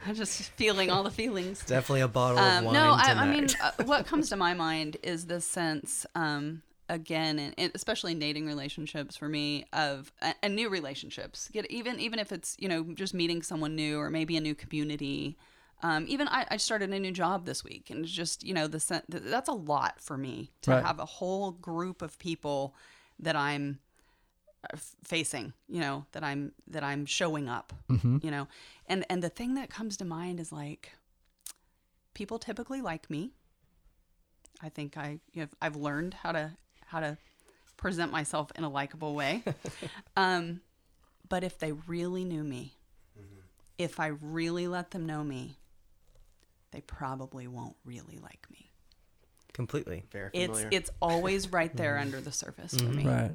[0.04, 1.64] I'm just feeling all the feelings.
[1.64, 4.54] definitely a bottle of Um, wine no, I, I mean, uh, what comes to my
[4.54, 10.54] mind is this sense, um, again, and especially in dating relationships for me, of and
[10.54, 11.48] new relationships.
[11.52, 14.54] Get even even if it's you know just meeting someone new or maybe a new
[14.54, 15.36] community.
[15.84, 18.66] Um, even I, I started a new job this week, and it's just you know
[18.68, 20.84] the that's a lot for me to Right.
[20.84, 22.74] have a whole group of people
[23.18, 23.80] that I'm
[24.72, 27.72] uh, facing you know that i'm that i'm showing up
[28.22, 28.46] you know
[28.86, 30.92] and and the thing that comes to mind is like
[32.14, 33.32] people typically like me
[34.62, 36.52] I think I you know, I've learned how to
[36.92, 37.16] how to
[37.78, 39.42] present myself in a likable way.
[40.16, 40.60] um,
[41.28, 42.74] but if they really knew me,
[43.78, 45.56] if I really let them know me,
[46.70, 48.70] they probably won't really like me.
[49.54, 50.04] Completely.
[50.12, 50.68] Very It's familiar.
[50.70, 53.06] it's always right there under the surface for me.
[53.06, 53.32] Right.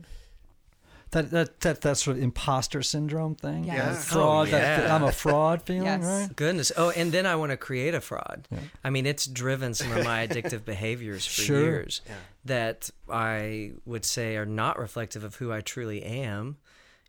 [1.12, 3.63] That, that that that sort of imposter syndrome thing.
[3.63, 3.78] Yes.
[3.78, 3.89] Yeah.
[3.91, 4.48] Oh, fraud.
[4.48, 4.96] Oh, that yeah.
[4.96, 6.04] I'm a fraud feeling, Yes.
[6.04, 6.36] right?
[6.36, 6.72] Goodness.
[6.76, 8.48] Oh, and then I want to create a fraud.
[8.84, 11.62] I mean, it's driven some of my addictive behaviors for Sure.
[11.62, 12.02] years
[12.43, 16.58] that I would say are not reflective of who I truly am,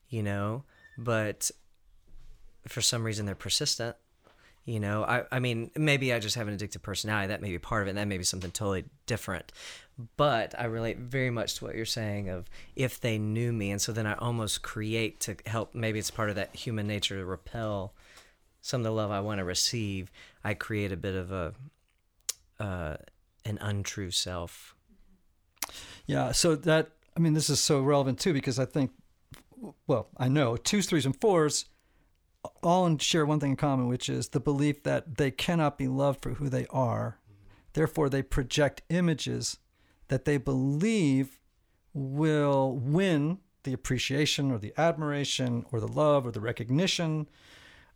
[0.09, 0.63] you know,
[0.97, 1.51] but
[2.69, 3.97] for some reason they're persistent.
[4.65, 7.29] You know, I, I mean, maybe I just have an addictive personality.
[7.29, 7.91] That may be part of it.
[7.93, 9.51] And that may be something totally different.
[10.17, 13.71] But I relate very much to what you're saying of if they knew me.
[13.71, 15.75] And so then I almost create to help.
[15.75, 17.95] Maybe it's part of that human nature to repel
[18.61, 20.11] some of the love I want to receive.
[20.45, 21.55] I create a bit of a
[22.61, 22.97] uh,
[23.45, 24.75] an untrue self.
[26.07, 26.33] Yeah.
[26.33, 28.93] So that I mean, this is so relevant too because I think,
[29.87, 31.65] well, I know twos, threes, and fours
[32.63, 36.23] all share one thing in common, which is the belief that they cannot be loved
[36.23, 37.19] for who they are.
[37.73, 39.59] Therefore, they project images
[40.09, 41.39] that they believe
[41.95, 47.27] will win the appreciation or the admiration or the love or the recognition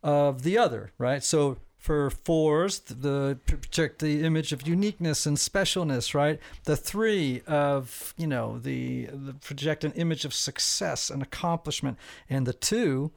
[0.03, 1.23] of the other, right?
[1.23, 6.39] So for fours, the project the image of uniqueness and specialness, right?
[6.63, 11.97] The three of you know the, the project an image of success and accomplishment,
[12.29, 13.11] and the two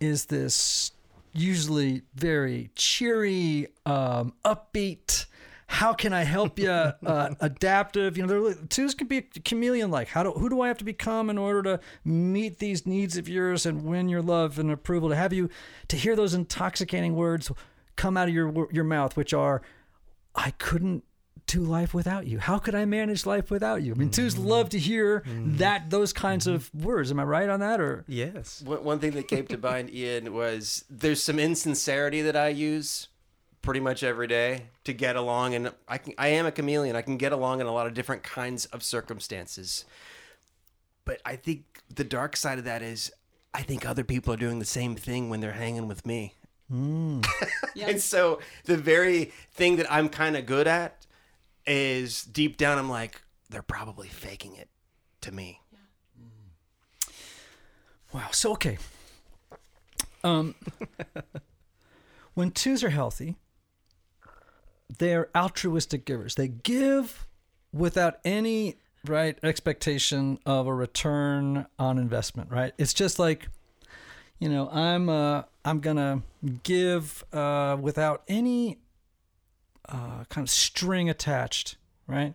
[0.00, 0.92] is this
[1.34, 5.26] usually very cheery, um, upbeat.
[5.68, 6.70] How can I help you?
[6.70, 8.16] Uh, adaptive.
[8.16, 10.08] You know, they're, twos can be chameleon like.
[10.08, 13.28] How do who do I have to become in order to meet these needs of
[13.28, 15.08] yours and win your love and approval?
[15.08, 15.50] To have you
[15.88, 17.50] to hear those intoxicating words
[17.96, 19.60] come out of your your mouth, which are,
[20.34, 21.04] I couldn't
[21.46, 22.38] do life without you.
[22.38, 23.92] How could I manage life without you?
[23.92, 24.46] I mean, twos mm-hmm.
[24.46, 25.56] love to hear mm-hmm.
[25.58, 26.84] that those kinds of mm-hmm.
[26.84, 27.10] words.
[27.10, 27.80] Am I right on that?
[27.80, 28.62] Or Yes.
[28.62, 33.08] One, one thing that came to mind, Ian, was there's some insincerity that I use
[33.66, 36.94] pretty much every day to get along, and I can, I am a chameleon.
[36.94, 39.84] I can get along in a lot of different kinds of circumstances.
[41.04, 43.12] But I think the dark side of that is
[43.52, 46.34] I think other people are doing the same thing when they're hanging with me.
[47.80, 51.04] and so the very thing that I'm kind of good at
[51.66, 54.68] is deep down, I'm like, they're probably faking it
[55.22, 55.60] to me.
[58.12, 58.28] Wow.
[58.30, 58.78] So okay.
[60.22, 60.54] Um,
[62.34, 63.36] when twos are healthy,
[64.98, 66.34] they're altruistic givers.
[66.34, 67.26] They give
[67.72, 72.50] without any right expectation of a return on investment.
[72.50, 72.72] Right.
[72.78, 73.48] It's just like,
[74.38, 76.22] you know, I'm uh, I'm gonna
[76.62, 78.78] give uh, without any
[79.88, 81.76] uh, kind of string attached.
[82.06, 82.34] Right.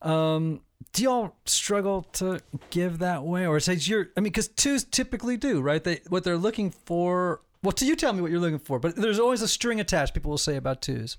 [0.00, 0.60] Um,
[0.92, 2.40] do y'all struggle to
[2.70, 4.10] give that way, or say you're?
[4.16, 5.82] I mean, because twos typically do, right?
[5.82, 7.40] They what they're looking for.
[7.62, 10.14] Well, to you tell me what you're looking for, but there's always a string attached.
[10.14, 11.16] People will say about twos.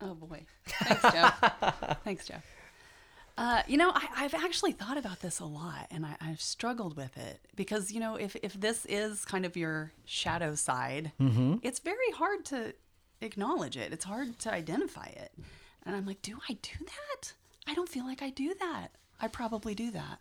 [0.00, 0.44] Oh boy.
[0.66, 1.98] Thanks, Geoff.
[2.04, 2.44] Thanks, Geoff.
[3.38, 6.96] Uh, you know, I, I've actually thought about this a lot, and I, I've struggled
[6.96, 11.12] with it because you know, if if this is kind of your shadow side,
[11.62, 12.74] it's very hard to
[13.20, 13.92] acknowledge it.
[13.92, 15.32] It's hard to identify it,
[15.86, 17.32] and I'm like, do I do that?
[17.66, 18.88] I don't feel like I do that.
[19.20, 20.18] I probably do that,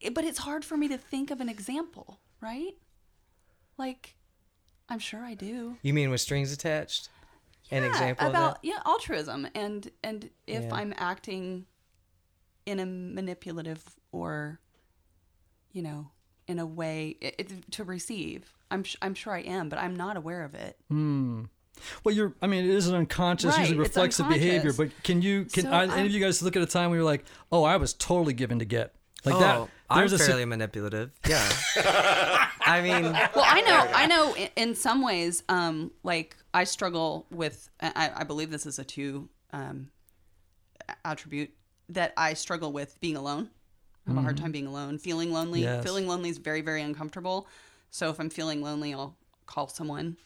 [0.00, 2.74] It- but it's hard for me to think of an example, right?
[3.76, 4.14] Like,
[4.88, 5.76] I'm sure I do.
[5.82, 7.08] You mean with strings attached?
[7.70, 8.66] An Yeah, example about of that?
[8.68, 10.74] yeah altruism and and if Yeah.
[10.74, 11.66] i'm acting
[12.66, 14.60] in a manipulative or
[15.72, 16.10] you know
[16.48, 19.94] in a way it, it- to receive i'm sh- i'm sure i am but i'm
[19.94, 21.44] not aware of it Hmm.
[22.04, 22.34] Well, you're.
[22.42, 24.74] I mean, it is an unconscious, Right, usually it's reflexive behavior.
[24.74, 25.46] But can you?
[25.46, 27.62] Can So I, any of you guys look at a time where you're like, oh,
[27.64, 28.92] I was totally given to get
[29.24, 29.56] like that?
[29.56, 31.10] oh, I'm There's a si- fairly manipulative.
[31.26, 31.38] Yeah.
[32.66, 37.26] I mean, well i know i know in, in some ways um like i struggle
[37.30, 39.90] with i, I believe this is a two um
[41.04, 41.50] attribute
[41.88, 43.50] that i struggle with being alone.
[44.06, 44.98] I have a hard time being alone.
[44.98, 45.84] Feeling lonely Yes.
[45.84, 47.46] feeling lonely is very very uncomfortable.
[47.90, 50.16] So if i'm feeling lonely i'll call someone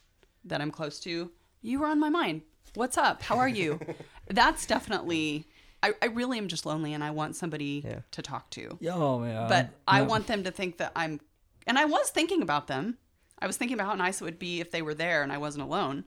[0.44, 1.30] that i'm close to.
[1.62, 2.42] You were on my mind.
[2.74, 3.22] What's up?
[3.22, 3.78] How are you?
[4.28, 5.46] That's definitely
[5.82, 8.00] I, I really am just lonely and i want somebody Yeah.
[8.12, 8.78] to talk to.
[8.90, 9.48] Oh man.
[9.48, 11.20] but I want them to think that I'm,
[11.66, 12.96] and I was thinking about them.
[13.44, 15.37] I was thinking about how nice it would be if they were there and I
[15.37, 16.04] wasn't alone.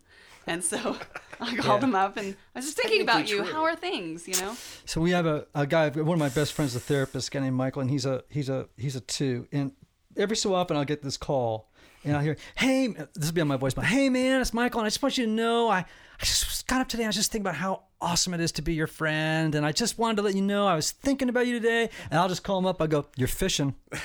[0.47, 0.97] And so
[1.39, 3.43] I called them up and I was just thinking about you.
[3.43, 3.53] True.
[3.53, 4.27] How are things?
[4.27, 4.57] You know?
[4.85, 7.41] So we have a, a guy, one of my best friends, a therapist, a guy
[7.41, 9.47] named Michael, and he's a he's a he's a two.
[9.51, 9.73] And
[10.15, 11.69] every so often I'll get this call
[12.03, 13.83] and I'll hear, "Hey, this will be on my voicemail.
[13.83, 16.81] Hey, man, it's Michael, and I just want you to know I, I just got
[16.81, 17.03] up today.
[17.03, 19.71] I was just thinking about how awesome it is to be your friend, and I
[19.71, 21.89] just wanted to let you know I was thinking about you today.
[22.09, 22.81] And I'll just call him up.
[22.81, 23.75] I go, "You're fishing."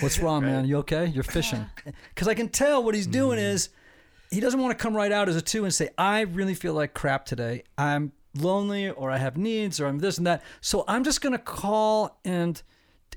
[0.00, 0.64] What's wrong, man?
[0.66, 1.06] You okay?
[1.06, 1.66] You're fishing.
[2.14, 3.54] Because I can tell what he's doing mm-hmm.
[3.54, 3.68] is
[4.30, 6.74] he doesn't want to come right out as a two and say, I really feel
[6.74, 7.64] like crap today.
[7.76, 10.42] I'm lonely or I have needs or I'm this and that.
[10.60, 12.60] So I'm just going to call and.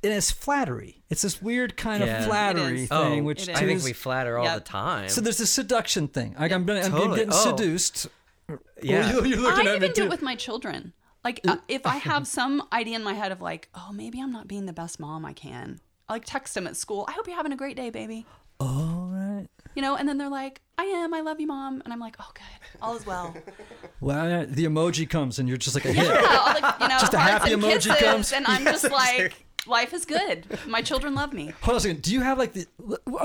[0.03, 1.01] And it's flattery.
[1.09, 2.19] It's this weird kind Yeah.
[2.19, 4.55] of flattery thing, Oh, which I think we flatter all Yeah.
[4.55, 5.09] the time.
[5.09, 6.35] so there's this seduction thing.
[6.39, 7.17] Like I'm, gonna, I'm Totally.
[7.17, 7.43] getting Oh.
[7.57, 8.05] seduced.
[8.81, 9.13] Yeah.
[9.13, 10.93] Well, you're looking I at me even do it with my children.
[11.23, 14.31] Like uh, if I have some idea in my head of like, oh, maybe I'm
[14.31, 15.79] not being the best mom I can.
[16.07, 17.05] I like text them at school.
[17.07, 18.25] I hope you're having a great day, baby.
[18.59, 19.47] All right.
[19.75, 21.13] You know, and then they're like, I am.
[21.13, 21.81] I love you, mom.
[21.83, 22.79] And I'm like, oh, good.
[22.81, 23.35] All is well.
[23.99, 26.05] Well, the emoji comes and you're just like a hit.
[26.05, 28.31] Yeah, I'll, like, you know, Just a happy and emoji kisses, comes.
[28.31, 29.33] and I'm just like,
[29.67, 30.45] life is good.
[30.67, 31.53] My children love me.
[31.61, 32.01] Hold on a second.
[32.01, 32.65] Do you have like the?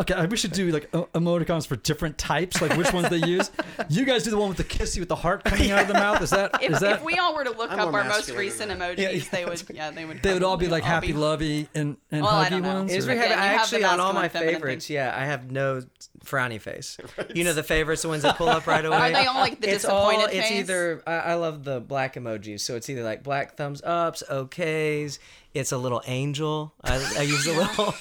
[0.01, 3.51] Okay, we should do like emoticons for different types, like which ones they use.
[3.89, 5.95] You guys do the one with the kissy with the heart coming out of the
[5.95, 6.23] mouth.
[6.23, 6.63] Is that?
[6.63, 6.97] If, is that?
[6.97, 9.45] if we all were to look I'm up our most masculine recent than emojis, they
[9.45, 10.23] would, yeah, they would.
[10.23, 12.75] they would all be probably like happy, lovey, and and Well, I huggy don't know.
[12.75, 12.93] ones.
[12.93, 14.87] Is we have Again, you have actually on all my favorites.
[14.87, 14.95] thing.
[14.97, 15.83] Yeah, I have no
[16.25, 16.97] frowny face.
[17.35, 18.97] You know the favorites, the ones that pull up right away.
[18.97, 20.11] Are they all like the it's all.
[20.11, 20.59] disappointed It's face?
[20.61, 21.03] either.
[21.07, 25.19] I, I love the black emojis, so it's either like black thumbs ups, okays.
[25.55, 26.73] It's a little angel.
[26.83, 27.95] I, I use a little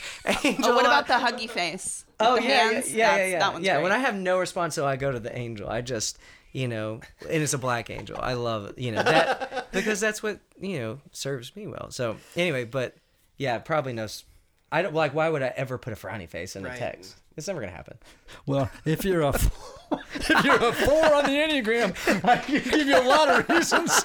[0.43, 0.65] angel.
[0.71, 2.05] Oh, what about the huggy face?
[2.19, 2.93] Oh yeah, yeah, hands?
[2.93, 3.39] yeah, yeah, That's- yeah.
[3.39, 3.83] That one's yeah, great.
[3.83, 5.67] when I have no response, so I go to the angel.
[5.67, 6.17] I just,
[6.53, 8.17] you know, and it's a black angel.
[8.21, 11.91] I love it, you know, that because that's what you know serves me well.
[11.91, 12.95] So anyway, but
[13.37, 14.07] yeah, probably no.
[14.71, 15.13] I don't like.
[15.13, 16.77] Why would I ever put a frowny face in a Right.
[16.79, 17.17] text?
[17.41, 17.97] It's never gonna happen.
[18.45, 19.29] Well, if you're a
[20.13, 23.91] if you're a four on the enneagram, I can give you a lot of reasons.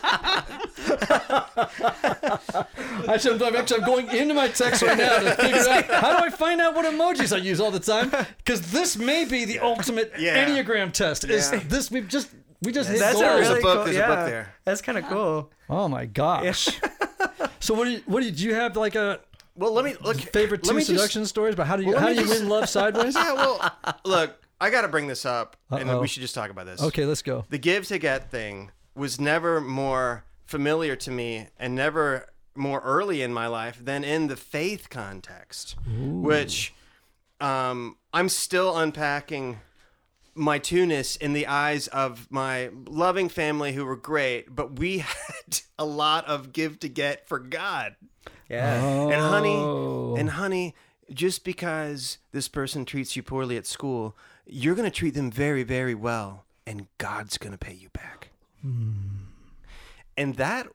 [3.06, 6.24] actually, I'm, actually, I'm going into my text right now to figure out how do
[6.24, 9.58] I find out what emojis I use all the time because this may be the
[9.58, 10.48] ultimate Yeah.
[10.48, 11.24] enneagram test.
[11.24, 11.60] Is Yeah.
[11.68, 12.30] this we've just
[12.62, 13.46] we just hit That's goals.
[13.46, 14.54] a really book, cool, there's a yeah, book there.
[14.64, 15.50] That's kind of cool.
[15.68, 16.70] Oh my gosh.
[17.60, 19.20] so what do you what do you, do you have like a
[19.56, 20.16] Well, let me look.
[20.18, 21.54] favorite two me just- seduction stories?
[21.54, 23.14] But how do you Well, how do you just- win love sideways?
[23.16, 23.70] yeah, well,
[24.04, 26.00] look, I got to bring this up, and Uh-oh.
[26.00, 26.80] we should just talk about this.
[26.82, 27.44] Okay, let's go.
[27.50, 33.20] The give to get thing was never more familiar to me and never more early
[33.20, 36.72] in my life than in the faith context, which
[37.40, 39.58] um, I'm still unpacking
[40.34, 44.98] my two-ness in the eyes of my loving family who were great, but we
[45.48, 47.96] had a lot of give to get for God.
[48.48, 49.08] Yeah.
[49.10, 49.28] And Oh.
[49.28, 50.74] honey, and honey,
[51.12, 55.62] just because this person treats you poorly at school, you're going to treat them very,
[55.62, 58.30] very well, and God's going to pay you back.
[60.16, 60.66] And that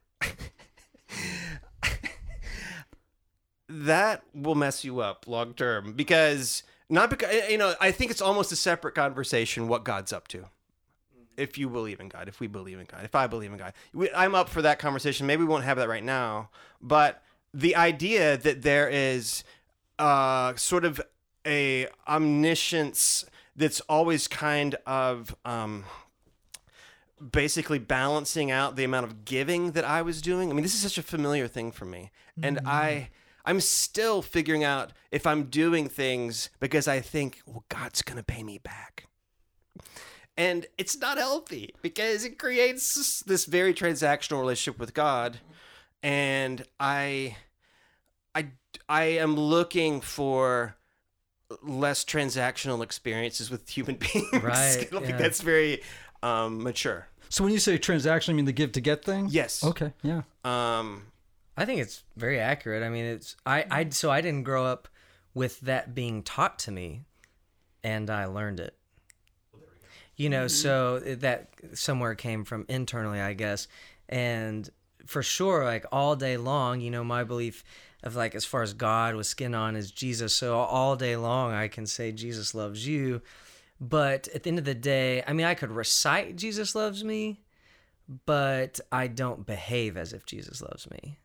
[3.67, 8.11] that will mess you up long term because not because eh, you know, I think
[8.11, 10.45] it's almost a separate conversation what God's up to.
[11.37, 13.73] If you believe in God, if we believe in God, if I believe in God,
[13.93, 15.25] we, I'm up for that conversation.
[15.25, 16.49] Maybe we won't have that right now,
[16.81, 19.43] but the idea that there is
[19.99, 21.01] uh, sort of
[21.45, 25.83] a omniscience that's always kind of um,
[27.31, 30.49] basically balancing out the amount of giving that I was doing.
[30.49, 32.11] I mean, this is such a familiar thing for me,
[32.41, 33.09] and I
[33.45, 38.43] I'm still figuring out if I'm doing things because I think, well, God's gonna pay
[38.43, 39.07] me back.
[40.37, 45.39] And it's not healthy because it creates this very transactional relationship with God.
[46.03, 47.37] And I
[48.33, 48.47] I
[48.89, 50.75] I am looking for
[51.61, 54.27] less transactional experiences with human beings.
[54.33, 55.07] Right, I don't yeah.
[55.07, 55.81] think that's very
[56.23, 57.07] um, mature.
[57.29, 59.27] So when you say transaction, you mean the give to get thing?
[59.29, 59.63] Yes.
[59.63, 59.93] Okay.
[60.03, 60.23] Yeah.
[60.43, 61.03] Um,
[61.55, 62.83] I think it's very accurate.
[62.83, 64.87] I mean, it's I I so I didn't grow up
[65.33, 67.03] with that being taught to me,
[67.83, 68.75] and I learned it.
[70.17, 73.67] You know, so that somewhere came from internally, I guess,
[74.07, 74.69] and
[75.05, 77.63] for sure, like all day long, you know, my belief
[78.03, 80.35] of like as far as God with skin on is Jesus.
[80.35, 83.21] So all day long, I can say Jesus loves you,
[83.79, 87.41] but at the end of the day, I mean, I could recite Jesus loves me,
[88.25, 91.17] but I don't behave as if Jesus loves me.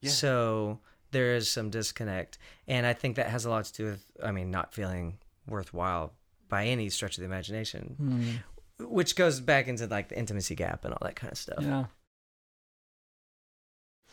[0.00, 0.10] yeah.
[0.10, 0.80] So
[1.10, 2.38] there is some disconnect.
[2.68, 6.12] And I think that has a lot to do with, I mean, not feeling worthwhile
[6.48, 8.42] by any stretch of the imagination,
[8.78, 8.84] hmm.
[8.86, 11.62] which goes back into like the intimacy gap and all that kind of stuff.
[11.62, 11.84] Yeah.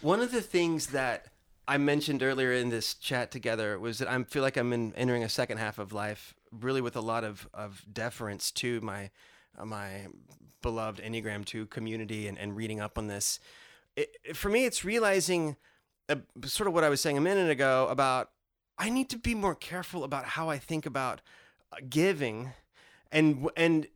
[0.03, 1.27] One of the things that
[1.65, 5.23] I mentioned earlier in this chat together was that I feel like I'm in, entering
[5.23, 9.11] a second half of life, really with a lot of, of deference to my
[9.57, 10.07] uh, my
[10.61, 13.39] beloved Enneagram 2 community and, and reading up on this.
[13.95, 15.55] It- for me, it's realizing
[16.09, 18.31] uh, sort of what I was saying a minute ago about
[18.77, 21.21] I need to be more careful about how I think about
[21.71, 22.51] uh, giving,
[23.09, 23.87] and and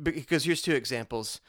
[0.00, 1.40] because here's two examples.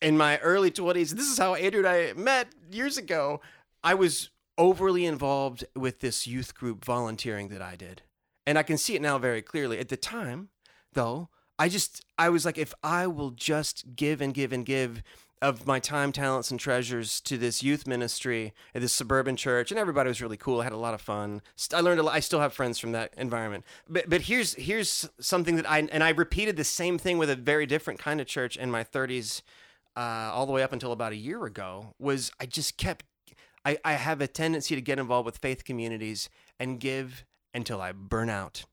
[0.00, 3.40] In my early twenties, this is how Andrew and I met years ago.
[3.82, 8.02] I was overly involved with this youth group volunteering that I did,
[8.46, 9.78] and I can see it now very clearly.
[9.78, 10.50] At the time,
[10.92, 11.28] though,
[11.58, 15.02] I just I was like, if I will just give and give and give
[15.40, 19.78] of my time, talents, and treasures to this youth ministry at this suburban church, and
[19.78, 20.60] everybody was really cool.
[20.60, 21.42] I had a lot of fun.
[21.72, 22.14] I learned a lot.
[22.14, 23.64] I still have friends from that environment.
[23.88, 27.36] But but here's here's something that I and I repeated the same thing with a
[27.36, 29.42] very different kind of church in my 30s,
[29.98, 31.94] uh, all the way up until about a year ago.
[31.98, 33.04] Was I just kept
[33.64, 37.92] I, I have a tendency to get involved with faith communities and give until I
[37.92, 38.64] burn out.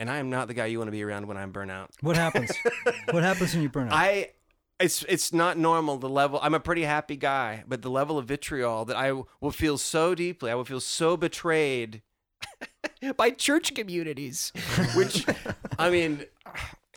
[0.00, 1.90] And I am not the guy you want to be around when I'm burnt out.
[2.00, 2.50] What happens?
[3.10, 3.94] what happens when you burn out?
[3.94, 4.30] I
[4.80, 8.26] it's it's not normal the level I'm a pretty happy guy, but the level of
[8.26, 12.02] vitriol that I will feel so deeply, I will feel so betrayed
[13.16, 14.52] by church communities,
[14.94, 15.26] which
[15.78, 16.24] I mean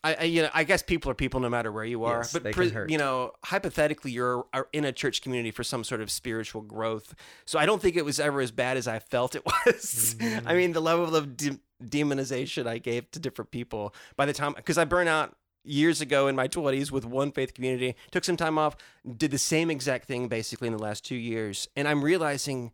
[0.03, 2.33] I, I, you know I guess people are people no matter where you are, Yes,
[2.33, 6.09] but pre- you know hypothetically you're are in a church community for some sort of
[6.09, 7.13] spiritual growth.
[7.45, 10.15] So I don't think it was ever as bad as I felt it was.
[10.17, 10.47] Mm-hmm.
[10.47, 14.53] I mean the level of de- demonization I gave to different people by the time
[14.55, 18.35] because I burn out years ago in my 20s with one faith community took some
[18.35, 18.75] time off
[19.17, 22.71] did the same exact thing basically in the last 2 years and I'm realizing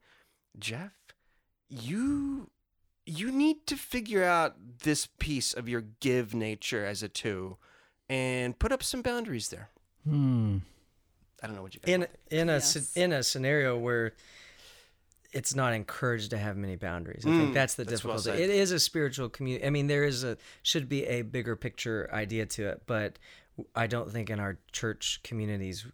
[0.58, 0.92] Geoff
[1.70, 2.50] you
[3.10, 7.58] you need to figure out this piece of your give nature as a two
[8.10, 9.70] and put up some boundaries there.
[10.04, 10.58] Hmm.
[11.42, 12.96] I don't know what you guys in in a Yes.
[12.98, 14.14] in a scenario where
[15.34, 17.26] it's not encouraged to have many boundaries.
[17.26, 18.24] I Mm, think that's the that's difficulty.
[18.24, 18.40] said.
[18.40, 19.66] it is a spiritual community.
[19.66, 23.20] I mean, there is a should be a bigger picture idea to it, but
[23.76, 25.86] I don't think in our church communities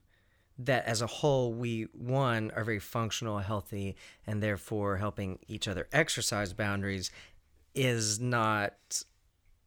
[0.58, 3.95] that as a whole we one are very functional, healthy,
[4.28, 7.12] and therefore helping each other exercise boundaries
[7.74, 9.04] is not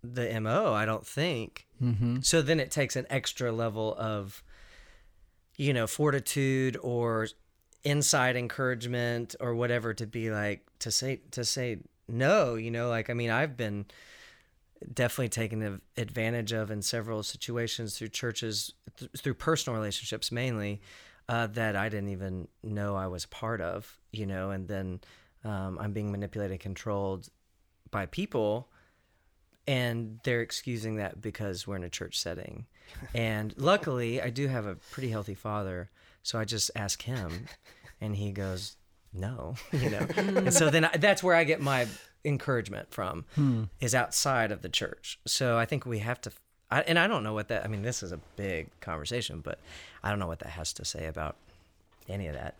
[0.02, 0.72] the mo.
[0.72, 1.66] I don't think.
[1.82, 2.20] Mm-hmm.
[2.20, 4.42] So then it takes an extra level of
[5.56, 7.28] you know fortitude or
[7.84, 11.78] inside encouragement or whatever to be like to say to say
[12.08, 13.86] no you know like i mean i've been
[14.92, 20.80] definitely taken advantage of in several situations through churches th- through personal relationships mainly
[21.28, 25.00] uh, that i didn't even know i was part of you know and then
[25.44, 27.28] um, i'm being manipulated controlled
[27.90, 28.68] by people
[29.66, 32.66] and they're excusing that because we're in a church setting.
[33.14, 35.90] And luckily, I do have a pretty healthy father,
[36.22, 37.46] so I just ask him,
[38.00, 38.76] and he goes,
[39.12, 40.06] "No," you know.
[40.16, 41.88] and so then I, that's where I get my
[42.26, 43.64] encouragement from, hmm.
[43.80, 45.18] is outside of the church.
[45.26, 46.32] So I think we have to.
[46.70, 47.64] I, and I don't know what that.
[47.64, 49.60] I mean, this is a big conversation, but
[50.02, 51.36] I don't know what that has to say about
[52.08, 52.56] any of that.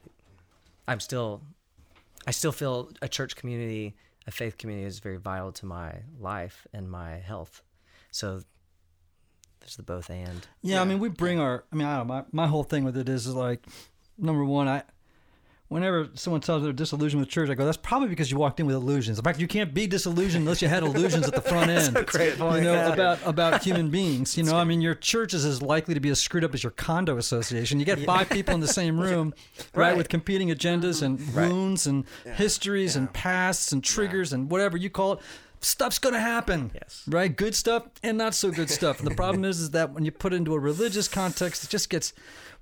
[0.89, 1.43] I'm still
[2.27, 3.95] I still feel a church community,
[4.27, 7.63] a faith community is very vital to my life and my health.
[8.11, 8.43] So
[9.61, 10.47] there's the both and.
[10.61, 11.65] Yeah, I mean, we bring our.
[11.73, 12.15] I mean, I don't know.
[12.15, 13.65] My, my whole thing with it is, is like,
[14.19, 14.83] number one, I.
[15.69, 18.61] Whenever someone tells me they're disillusioned with church, I go, "That's probably because you walked
[18.61, 21.41] in with illusions." In fact, you can't be disillusioned unless you had illusions at the
[21.41, 22.07] front end.
[22.07, 22.93] great point, You know yeah.
[22.93, 24.37] about about human beings.
[24.37, 26.63] You know, I mean, your church is as likely to be as screwed up as
[26.63, 27.81] your condo association.
[27.81, 29.35] You get five people in the same room,
[29.75, 29.97] right, Right.
[29.97, 32.05] with competing agendas and wounds and
[32.37, 35.19] histories and pasts and triggers and whatever you call it.
[35.61, 36.71] Stuff's gonna happen.
[36.75, 37.03] Yes.
[37.09, 37.35] Right?
[37.35, 38.99] Good stuff and not so good stuff.
[38.99, 41.71] And the problem is, is that when you put it into a religious context, it
[41.71, 42.13] just gets.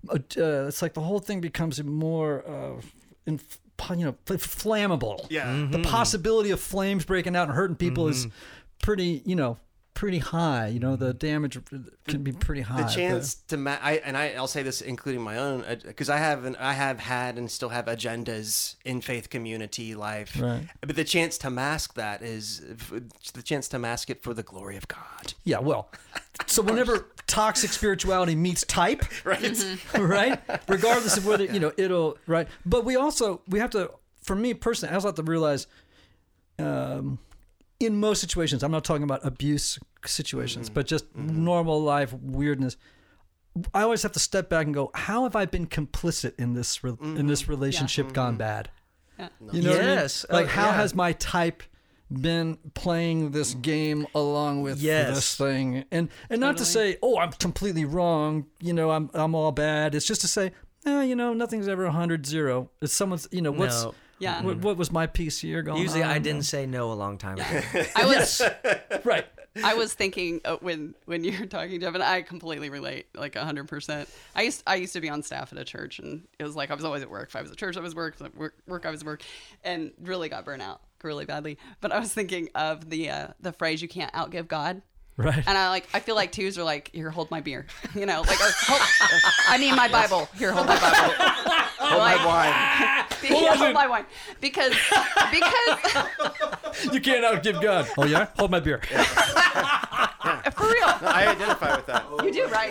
[0.09, 2.80] Uh, it's like the whole thing becomes more, uh,
[3.26, 3.59] inf-
[3.90, 5.26] you know, flammable.
[5.30, 5.66] Yeah.
[5.70, 8.26] The possibility of flames breaking out and hurting people is
[8.82, 9.59] pretty, you know,
[9.95, 10.66] pretty high.
[10.66, 11.57] You know, the damage
[12.09, 12.82] can be pretty high.
[12.82, 16.16] the chance to ma- I and I, I'll say this including my own because I
[16.18, 20.68] have an, I have had and still have agendas in faith community life Right.
[20.80, 22.61] but the chance to mask that is
[23.34, 25.88] the chance to mask it for the glory of God Yeah, well,
[26.47, 29.64] so whenever toxic spirituality meets type, right
[29.99, 30.40] right?
[30.68, 32.49] Regardless of whether you know it'll right.
[32.66, 33.90] But we also we have to,
[34.22, 35.66] for me personally, I also have to realize,
[36.59, 37.18] um,
[37.81, 40.75] in most situations, I'm not talking about abuse situations, mm-hmm.
[40.75, 41.45] but just mm-hmm.
[41.45, 42.77] normal life weirdness.
[43.72, 46.83] I always have to step back and go, how have I been complicit in this
[46.83, 47.53] re- in this mm-hmm.
[47.53, 48.70] relationship gone bad?
[49.18, 49.29] Yeah.
[49.53, 49.97] You know what I mean?
[49.97, 50.27] Yes.
[50.29, 50.77] Oh, Like how yeah.
[50.77, 51.62] has my type
[52.11, 53.62] been playing this mm.
[53.62, 55.14] game along with Yes.
[55.14, 55.85] this thing?
[55.93, 58.47] And and not to say, oh, I'm completely wrong.
[58.61, 59.95] You know, I'm I'm all bad.
[59.95, 60.53] It's just to say,
[60.85, 62.70] eh, you know, nothing's ever 100 zero.
[62.83, 63.29] It's someone's.
[63.31, 63.95] You know, what's No.
[64.19, 64.43] Yeah.
[64.43, 66.11] what, what was my piece here going Usually on?
[66.11, 67.85] I didn't say no a long time ago.
[67.97, 68.41] I was
[69.05, 69.27] Right.
[69.62, 73.37] I was thinking uh, when when you were talking, Geoff, and I completely relate, like
[73.37, 74.09] hundred percent.
[74.35, 76.71] I used I used to be on staff at a church, and it was like
[76.73, 77.29] I was always at work.
[77.29, 78.15] If I was at church, I was work.
[78.15, 79.23] If I was at work, work I was at work,
[79.62, 81.59] and really got burnt out really badly.
[81.81, 84.83] But I was thinking of the uh, the phrase "you can't outgive God."
[85.17, 85.45] Right.
[85.47, 88.23] And I like, I feel like twos are like, here, hold my beer, you know,
[88.23, 88.51] like, or,
[89.49, 90.29] I mean, my Bible.
[90.37, 91.15] Here, hold my Bible.
[91.85, 93.05] Hold my wine.
[93.43, 94.05] Yeah, hold my wine,
[94.41, 94.75] because
[95.31, 96.05] because
[96.93, 97.87] you can't outgive God.
[97.99, 98.79] Oh yeah, hold my beer.
[98.79, 98.97] for
[100.67, 102.05] real, I identify with that.
[102.23, 102.71] you do right.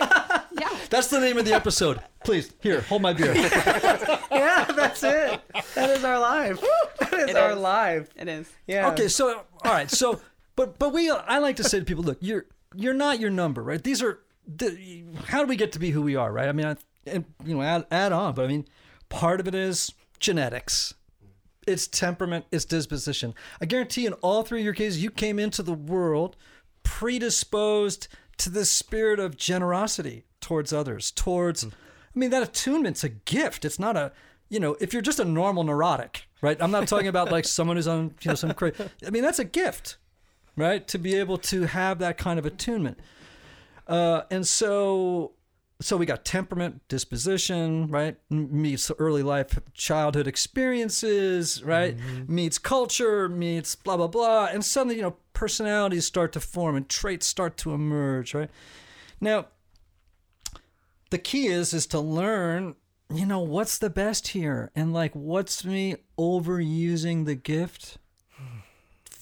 [0.58, 2.00] Yeah, That's the name of the episode.
[2.24, 3.34] Please, here, hold my beer.
[3.34, 5.40] yeah, that's it.
[5.74, 6.60] That is our life.
[7.00, 7.58] That is It our is.
[7.58, 8.08] life.
[8.16, 8.50] it is.
[8.66, 8.90] Yeah.
[8.90, 10.20] Okay, so all right, so
[10.56, 13.62] but but we I like to say to people, look, you're you're not your number,
[13.62, 13.82] right?
[13.82, 16.48] These are the, how do we get to be who we are, right?
[16.48, 16.76] I mean, I,
[17.06, 18.66] and you know, add add on, but I mean,
[19.08, 20.94] part of it is genetics.
[21.66, 23.34] It's temperament, it's disposition.
[23.60, 26.36] I guarantee in all three of your cases, you came into the world
[26.82, 31.70] predisposed to this spirit of generosity towards others, towards hmm.
[32.14, 33.64] I mean, that attunement's a gift.
[33.64, 34.12] It's not a
[34.48, 36.56] you know, if you're just a normal neurotic, right?
[36.60, 38.76] I'm not talking about like someone who's on, you know, some crazy.
[39.06, 39.96] I mean, that's a gift,
[40.56, 40.86] right?
[40.88, 42.98] To be able to have that kind of attunement.
[43.86, 45.32] Uh, and so,
[45.80, 48.16] so we got temperament, disposition, right?
[48.30, 51.96] Meets early life, childhood experiences, right?
[52.28, 56.88] Meets culture, meets blah blah blah, and suddenly, you know, personalities start to form and
[56.88, 58.50] traits start to emerge, right?
[59.20, 59.46] Now,
[61.10, 62.76] the key is is to learn
[63.12, 67.98] you know what's the best here and like what's me overusing the gift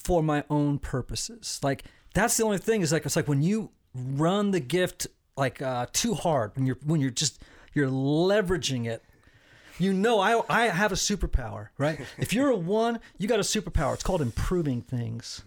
[0.03, 1.83] for my own purposes like
[2.13, 5.85] that's the only thing is like it's like when you run the gift like uh
[5.93, 7.41] too hard when you're when you're just
[7.73, 9.03] you're leveraging it
[9.79, 11.99] you know I I have a superpower, right?
[12.17, 13.93] if you're a one, you got a superpower.
[13.93, 15.43] It's called improving things.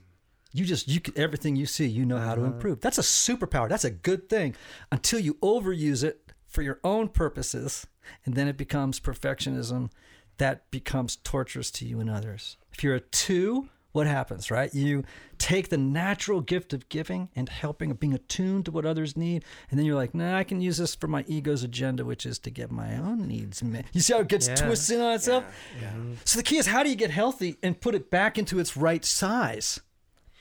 [0.53, 2.81] You just you everything you see, you know how to improve.
[2.81, 3.69] That's a superpower.
[3.69, 4.57] That's a good thing
[4.91, 7.87] until you overuse it for your own purposes,
[8.25, 9.91] and then it becomes perfectionism
[10.39, 12.57] that becomes torturous to you and others.
[12.73, 14.73] If you're a two, what happens, right?
[14.75, 15.03] You
[15.39, 19.45] take the natural gift of giving and helping, of being attuned to what others need,
[19.71, 22.39] and then you're like, nah, I can use this for my ego's agenda, which is
[22.41, 23.87] to get my own needs met.
[23.93, 24.55] You see how it gets Yeah.
[24.57, 25.45] twisted on itself?
[25.81, 25.91] Yeah.
[26.25, 28.77] So the key is how do you get healthy and put it back into its
[28.77, 29.81] right size,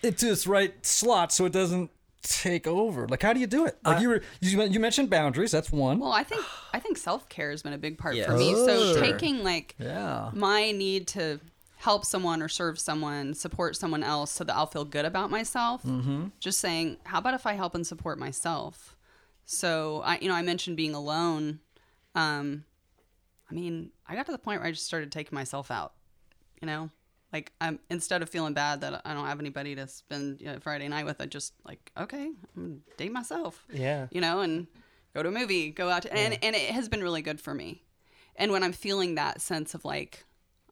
[0.03, 1.91] into its right slot, so it doesn't
[2.21, 3.07] take over.
[3.07, 3.77] Like, how do you do it?
[3.85, 5.51] Like uh, you were, you, you mentioned boundaries.
[5.51, 5.99] That's one.
[5.99, 6.43] Well, I think
[6.73, 8.25] I think self care has been a big part Yes.
[8.25, 8.53] for me.
[8.53, 8.93] So Oh.
[8.95, 9.01] Sure.
[9.03, 10.31] taking like yeah.
[10.33, 11.39] my need to
[11.85, 15.83] help someone or serve someone, support someone else, so that I'll feel good about myself.
[15.83, 16.27] Mm-hmm.
[16.39, 18.97] Just saying, how about if I help and support myself?
[19.45, 21.59] So I, you know, I mentioned being alone.
[22.15, 22.65] Um,
[23.49, 25.93] I mean, I got to the point where I just started taking myself out.
[26.59, 26.89] You know,
[27.31, 30.59] like I'm instead of feeling bad that I don't have anybody to spend you know,
[30.59, 34.07] Friday night with, I just like okay, I'm gonna date myself Yeah.
[34.09, 34.65] you know, and
[35.13, 37.53] go to a movie, go out to, and and it has been really good for
[37.53, 37.83] me.
[38.37, 40.25] And when I'm feeling that sense of like,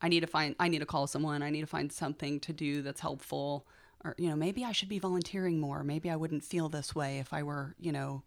[0.04, 2.52] I need to find, I need to call someone, I need to find something to
[2.52, 3.66] do that's helpful,
[4.04, 5.82] or you know, maybe I should be volunteering more.
[5.82, 8.22] Maybe I wouldn't feel this way if I were, you know,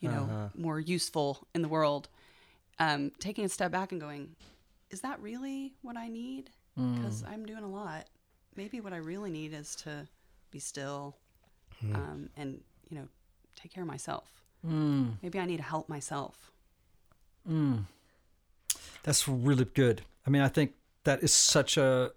[0.00, 0.48] you know, uh-huh.
[0.54, 2.08] more useful in the world.
[2.78, 4.36] Um, taking a step back and going,
[4.90, 6.50] is that really what I need?
[6.76, 6.96] Hmm.
[6.96, 8.06] Because I'm doing a lot.
[8.54, 10.06] Maybe what I really need is to
[10.50, 11.16] be still,
[11.80, 11.94] hmm.
[11.94, 13.08] um, and you know,
[13.56, 14.28] take care of myself.
[14.66, 15.10] Hmm.
[15.22, 16.50] Maybe I need to help myself.
[19.02, 20.02] That's really good.
[20.26, 20.74] I mean, I think
[21.04, 22.12] that is such a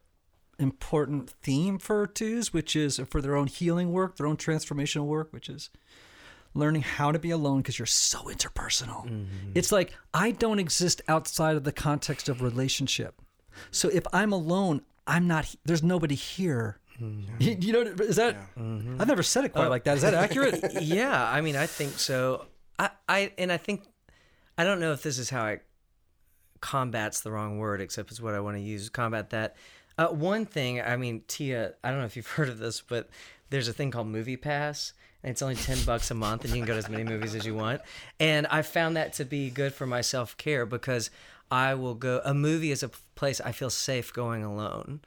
[0.60, 5.32] important theme for twos, which is for their own healing work, their own transformational work,
[5.32, 5.70] which is
[6.54, 9.06] learning how to be alone because you're so interpersonal.
[9.06, 9.52] Mm-hmm.
[9.56, 13.22] It's like I don't exist outside of the context of relationship.
[13.72, 15.54] So if I'm alone, I'm not.
[15.66, 16.80] There's nobody here.
[17.00, 17.36] You, mm-hmm.
[17.62, 18.36] you know, is that?
[18.56, 19.02] Mm-hmm.
[19.02, 19.98] I've never said it quite uh, like that.
[19.98, 20.82] Is that accurate?
[20.82, 22.46] yeah, I mean, I think so.
[22.80, 23.84] I, I, and I think,
[24.58, 25.60] I don't know if this is how I
[26.64, 28.88] combats the wrong word, except it's what I want to use.
[28.88, 29.58] Combat that.
[29.98, 33.10] Uh, one thing, I mean, Tia, I don't know if you've heard of this, but
[33.50, 34.94] there's a thing called MoviePass,
[35.24, 37.36] and it's only ten bucks a month, and you can go to as many movies
[37.36, 37.82] as you want.
[38.18, 41.12] And I found that to be good for my self care because
[41.52, 42.22] I will go.
[42.24, 45.02] A movie is a place I feel safe going alone.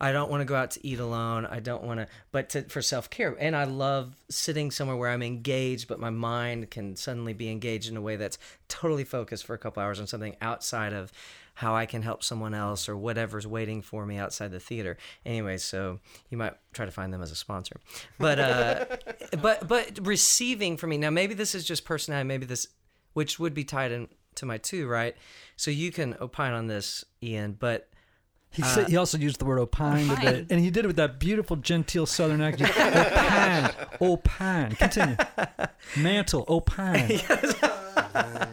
[0.00, 1.46] I don't want to go out to eat alone.
[1.46, 3.36] I don't want to, but to, for self care.
[3.38, 7.90] And I love sitting somewhere where I'm engaged, but my mind can suddenly be engaged
[7.90, 8.38] in a way that's
[8.68, 11.12] totally focused for a couple hours on something outside of
[11.60, 14.96] how I can help someone else or whatever's waiting for me outside the theater.
[15.26, 17.76] Anyway, so you might try to find them as a sponsor,
[18.18, 18.86] but uh,
[19.42, 21.10] but but receiving for me now.
[21.10, 22.26] Maybe this is just personality.
[22.26, 22.68] Maybe this,
[23.12, 25.14] which would be tied in to my two, right?
[25.56, 27.89] So you can opine on this, Ian, but.
[28.52, 30.16] He said, he also used the word opine, Opine.
[30.24, 32.70] today, and he did it with that beautiful genteel Southern accent.
[32.76, 33.70] opine,
[34.00, 34.72] opine.
[34.72, 35.16] Continue.
[35.96, 37.20] Mantle, opine.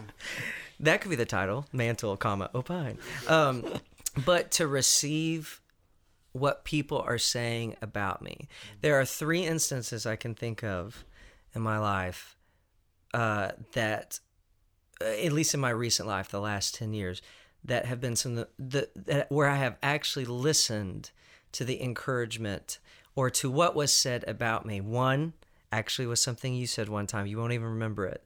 [0.79, 2.99] That could be the title, mantle, comma, opine.
[3.27, 3.65] Um,
[4.25, 5.59] but to receive
[6.33, 8.47] what people are saying about me.
[8.81, 11.03] There are three instances I can think of
[11.55, 12.37] in my life
[13.13, 14.19] uh, that,
[15.01, 17.23] uh, at least in my recent life, the last 10 years,
[17.63, 21.11] that have been some of the, the that, where I have actually listened
[21.53, 22.79] to the encouragement
[23.15, 24.79] or to what was said about me.
[24.79, 25.33] One
[25.71, 27.25] actually was something you said one time.
[27.25, 28.23] You won't even remember it.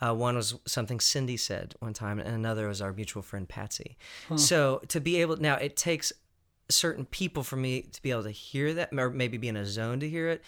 [0.00, 3.96] Uh, one was something Cindy said one time, and another was our mutual friend Patsy.
[4.36, 6.12] So to be able now, it takes
[6.68, 9.64] certain people for me to be able to hear that, or maybe be in a
[9.64, 10.42] zone to hear it.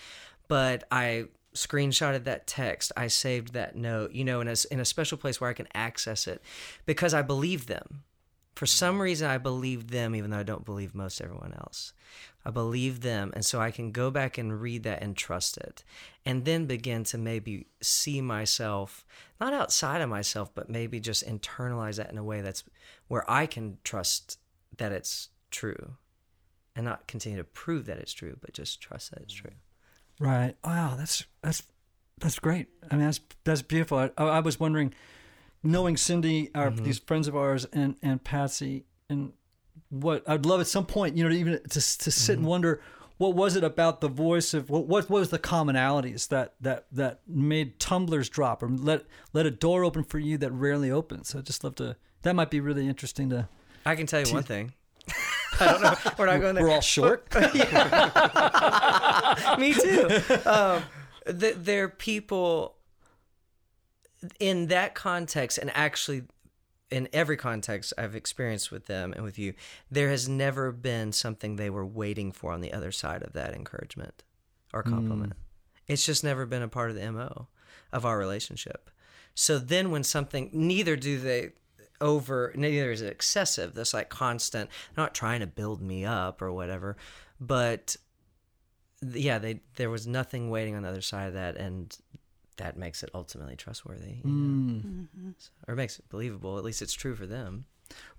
[0.49, 2.93] But I screenshotted that text.
[2.97, 5.69] I saved that note, you know, in a, in a special place where I can
[5.75, 6.43] access it
[6.85, 8.03] because I believe them.
[8.57, 11.93] For some reason, I believe them, even though I don't believe most everyone else.
[12.43, 13.31] I believe them.
[13.35, 15.85] And so I can go back and read that and trust it.
[16.25, 19.05] And then begin to maybe see myself,
[19.39, 22.65] not outside of myself, but maybe just internalize that in a way that's
[23.09, 24.39] where I can trust
[24.79, 25.97] that it's true
[26.75, 29.53] and not continue to prove that it's true, but just trust that it's true.
[30.19, 30.57] Right.
[30.65, 30.95] Wow.
[30.97, 31.63] That's that's
[32.21, 32.69] that's great.
[32.91, 33.99] I mean, that's that's beautiful.
[33.99, 34.95] I, I was wondering,
[35.67, 39.33] knowing Cindy, our these friends of ours, and and Patsy, and
[39.91, 42.81] what I'd love at some point, you know, to even to to sit and wonder
[43.19, 47.21] what was it about the voice of what what was the commonalities that that that
[47.27, 51.29] made tumblers drop or let let a door open for you that rarely opens.
[51.29, 51.97] So I'd just love to.
[52.23, 53.49] That might be really interesting to.
[53.85, 54.73] I can tell you one thing.
[55.61, 55.95] I don't know.
[56.19, 56.65] We're not going there.
[56.65, 57.33] We're all short.
[59.59, 60.21] Me too.
[60.45, 60.83] Um,
[61.27, 62.76] th- there are people
[64.39, 66.25] in that context, and actually
[66.91, 69.55] in every context I've experienced with them and with you,
[69.91, 73.55] there has never been something they were waiting for on the other side of that
[73.55, 74.23] encouragement
[74.73, 74.91] or hmm.
[74.91, 75.33] compliment.
[75.89, 77.49] It's just never been a part of the MO
[77.93, 78.91] of our relationship.
[79.35, 81.51] So then when something, neither do they
[82.01, 86.53] over, neither is it excessive, this like constant, not trying to build me up or
[86.53, 86.97] whatever,
[87.41, 87.97] but
[89.03, 91.97] yeah, they there was nothing waiting on the other side of that, and
[92.59, 95.05] that makes it ultimately trustworthy, you know?
[95.39, 96.59] So- or makes it believable.
[96.59, 97.67] At least it's true for them.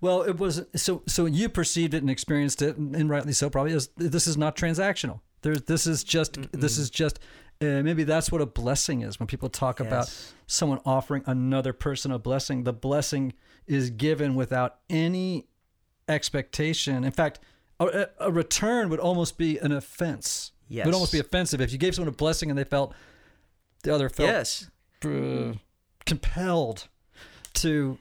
[0.00, 1.02] Well, it was so.
[1.06, 3.50] So you perceived it and experienced it, and, and rightly so.
[3.50, 5.20] Probably as this is not transactional.
[5.42, 7.18] There's this is just this is just
[7.60, 9.20] uh, maybe that's what a blessing is.
[9.20, 10.08] When people talk about
[10.46, 13.34] someone offering another person a blessing, the blessing
[13.66, 15.48] is given without any
[16.08, 17.04] expectation.
[17.04, 17.40] In fact,
[17.80, 20.52] a, a return would almost be an offense.
[20.82, 22.94] It would almost be offensive if you gave someone a blessing and they felt
[23.88, 24.70] the other felt Yes,
[25.04, 25.54] uh,
[26.04, 26.88] compelled
[27.54, 27.98] to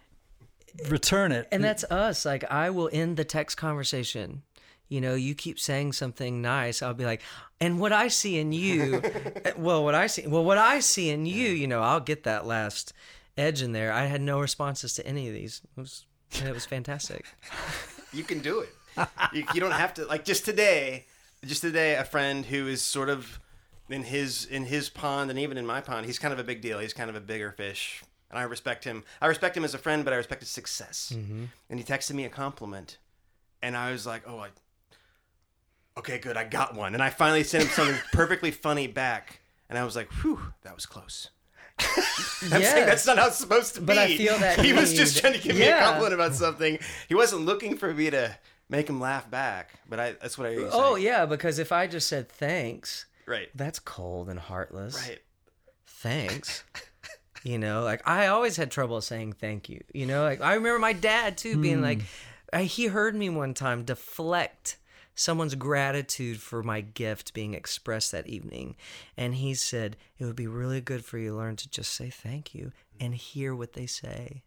[0.90, 1.48] return it.
[1.52, 2.26] and that's us.
[2.26, 4.44] Like I will end the text conversation.
[4.90, 6.82] You know, you keep saying something nice.
[6.82, 7.22] I'll be like,
[7.60, 9.02] and what I see in you,
[9.58, 12.46] well, what I see, well, what I see in you, you know, I'll get that
[12.46, 12.94] last
[13.38, 13.92] edge in there.
[13.92, 15.62] I had no responses to any of these.
[15.76, 17.26] It was, it was fantastic.
[18.14, 18.70] You can do it.
[19.34, 21.06] you, you don't have to like just today.
[21.46, 23.38] Just today, a friend who is sort of
[23.90, 26.62] in his in his pond and even in my pond, he's kind of a big
[26.62, 26.80] deal.
[26.80, 29.04] He's kind of a bigger fish, and I respect him.
[29.22, 31.14] I respect him as a friend, but I respect his success.
[31.16, 31.46] Mm-hmm.
[31.70, 32.98] And he texted me a compliment,
[33.62, 34.50] and I was like, "Oh, I,
[35.98, 39.78] okay, good, I got one." And I finally sent him something perfectly funny back, and
[39.78, 41.30] I was like, "Whew, that was close."
[41.80, 43.86] I'm saying that's not how it's supposed to be.
[43.86, 46.80] But I feel that he was just trying to give me a compliment about something.
[47.08, 48.36] He wasn't looking for me to
[48.68, 49.80] make him laugh back.
[49.88, 50.56] But I that's what I.
[50.56, 51.06] Oh saying.
[51.06, 54.96] yeah, because if I just said thanks, right, that's cold and heartless.
[55.08, 55.20] right.
[55.86, 56.64] Thanks.
[57.44, 59.84] you know, like I always had trouble saying thank you.
[59.94, 62.06] You know, like I remember my dad too being like, hmm.
[62.54, 64.78] I, he heard me one time deflect
[65.16, 68.76] someone's gratitude for my gift being expressed that evening,
[69.18, 72.10] and he said it would be really good for you to learn to just say
[72.10, 74.44] thank you and hear what they say.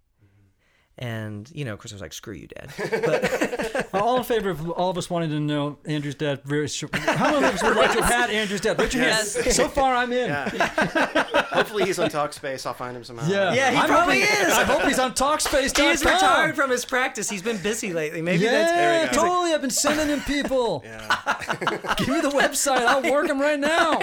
[1.02, 2.70] And you know, of course, I was like, "Screw you, Dad."
[3.92, 6.42] But all in favor of all of us wanting to know Andrew's dad.
[6.44, 6.90] Very sure.
[6.92, 8.78] How many of us would like to have had Andrew's dad?
[8.78, 9.34] Raise your Yes.
[9.34, 9.52] hand.
[9.54, 10.28] So far, I'm in.
[10.28, 10.48] Yeah,
[11.50, 12.66] Hopefully he's on Talkspace.
[12.66, 13.24] I'll find him somehow.
[13.26, 14.52] Uh, yeah, he I'm probably hoping- is.
[14.52, 15.76] I hope he's on Talkspace.
[15.76, 17.30] he is retired from his practice.
[17.30, 18.20] He's been busy lately.
[18.20, 19.22] Maybe Yeah, that's There we go.
[19.22, 19.54] totally.
[19.54, 20.82] I've been sending him people.
[20.86, 21.94] yeah.
[21.96, 22.84] Give me the website.
[22.86, 23.98] I'll work him right now.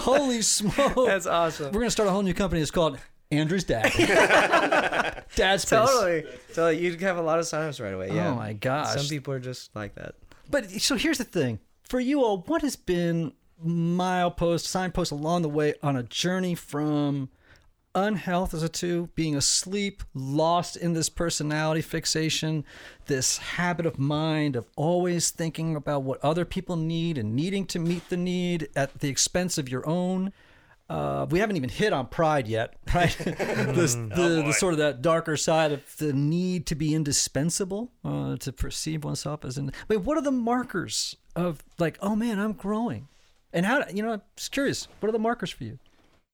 [0.00, 1.06] Holy smoke!
[1.06, 1.66] that's awesome.
[1.72, 2.62] We're gonna start a whole new company.
[2.62, 2.98] It's called
[3.30, 3.92] Andrew's Dad.
[5.36, 5.68] Dad's Space.
[5.68, 6.24] Totally.
[6.52, 8.08] So you'd have a lot of signups right away.
[8.12, 8.30] Yeah.
[8.30, 8.96] Oh my gosh.
[8.96, 10.14] Some people are just like that.
[10.50, 13.32] But so here's the thing for you all, what has been
[13.64, 17.28] milepost, signpost along the way on a journey from
[17.94, 22.64] unhealth as a two, being asleep, lost in this personality fixation,
[23.06, 27.78] this habit of mind of always thinking about what other people need and needing to
[27.78, 30.32] meet the need at the expense of your own.
[30.90, 33.16] Uh, we haven't even hit on pride yet, right?
[33.18, 38.36] the, the, the sort of that darker side of the need to be indispensable, uh,
[38.36, 39.72] to perceive oneself as in.
[39.86, 43.06] Wait, what are the markers of like, oh man, I'm growing,
[43.52, 43.84] and how?
[43.88, 44.88] You know, I'm just curious.
[44.98, 45.78] What are the markers for you?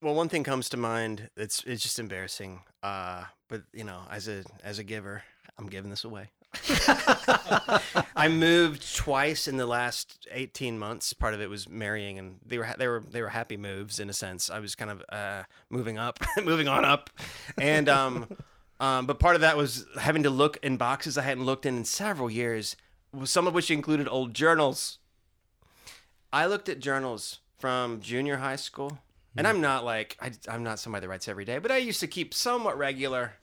[0.01, 1.29] Well, one thing comes to mind.
[1.37, 2.63] It's it's just embarrassing.
[2.83, 5.23] Uh, but you know, as a as a giver,
[5.59, 6.31] I'm giving this away.
[8.16, 11.12] I moved twice in the last 18 months.
[11.12, 14.09] Part of it was marrying, and they were they were they were happy moves in
[14.09, 14.51] a sense.
[14.51, 17.11] I was kind of uh, moving up, moving on up,
[17.59, 18.26] and um,
[18.80, 21.76] um, but part of that was having to look in boxes I hadn't looked in
[21.76, 22.76] in several years,
[23.24, 24.99] some of which included old journals.
[26.32, 28.99] I looked at journals from junior high school,
[29.36, 32.01] and I'm not like I, I'm not somebody that writes every day, but I used
[32.01, 33.34] to keep somewhat regular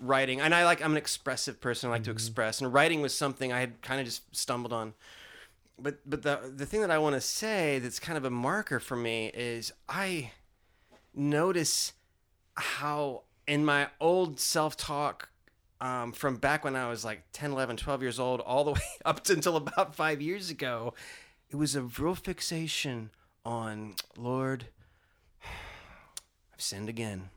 [0.00, 3.14] writing and i like i'm an expressive person i like to express and writing was
[3.14, 4.94] something i had kind of just stumbled on.
[5.78, 8.80] But but the the thing that i want to say that's kind of a marker
[8.80, 10.30] for me is i
[11.14, 11.92] notice
[12.54, 15.28] how in my old self-talk
[15.80, 18.80] um, from back when i was like 10 11 12 years old all the way
[19.04, 20.94] up to until about five years ago
[21.50, 23.10] it was a real fixation
[23.44, 24.68] on lord
[25.44, 27.28] i've sinned again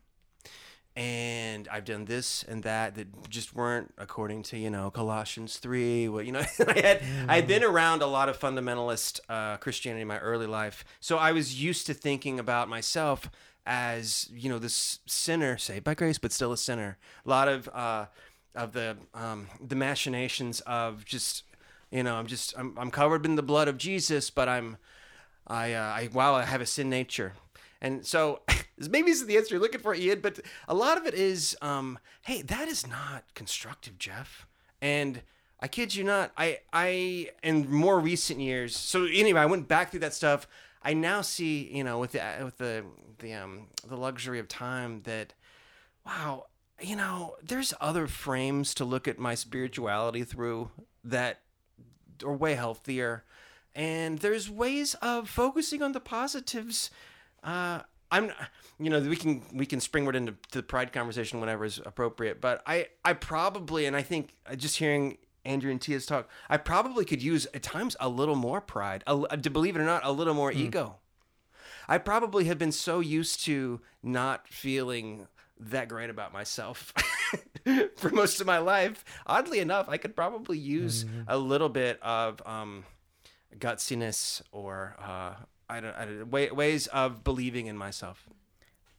[1.00, 6.10] and I've done this and that that just weren't according to you know Colossians three.
[6.10, 10.02] What you know, I had I had been around a lot of fundamentalist uh, Christianity
[10.02, 13.32] in my early life, so I was used to thinking about myself
[13.66, 16.98] as you know this sinner saved by grace, but still a sinner.
[17.26, 18.08] A lot of uh,
[18.54, 21.44] of the um, the machinations of just
[21.92, 24.76] you know I'm just I'm, I'm covered in the blood of Jesus, but I'm
[25.48, 27.36] I uh, I wow I have a sin nature.
[27.82, 28.42] And so
[28.78, 31.58] maybe this is the answer you're looking for, Ian, but a lot of it is,
[31.62, 34.48] um, hey, that is not constructive, Geoff.
[34.82, 35.22] And
[35.60, 39.92] I kid you not, I, I, in more recent years, so anyway, I went back
[39.92, 40.48] through that stuff.
[40.82, 42.86] I now see, you know, with the, with the,
[43.20, 45.34] the, um, the luxury of time that,
[46.06, 46.46] wow,
[46.82, 50.72] you know, there's other frames to look at my spirituality through
[51.04, 51.42] that
[52.24, 53.24] are way healthier.
[53.76, 56.90] And there's ways of focusing on the positives
[57.44, 57.82] uh,
[58.12, 58.32] I'm,
[58.80, 62.42] you know, we can we can springboard into the pride conversation whenever is appropriate.
[62.42, 66.58] But I I probably and I think uh, just hearing Andrew and Tia's talk, I
[66.58, 70.06] probably could use at times a little more pride, a, to believe it or not,
[70.06, 70.98] a little more ego.
[71.88, 75.28] I probably have been so used to not feeling
[75.60, 76.94] that great about myself
[77.96, 79.04] for most of my life.
[79.26, 82.86] Oddly enough, I could probably use a little bit of um,
[83.58, 85.34] gutsiness or uh,
[85.70, 88.26] I don't, I don't way, ways of believing in myself.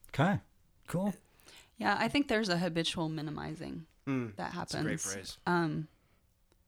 [0.08, 0.38] Okay,
[0.86, 1.14] cool.
[1.78, 4.72] Yeah, I think there's a habitual minimizing hmm, that happens.
[4.72, 5.38] That's a great phrase.
[5.46, 5.88] Um,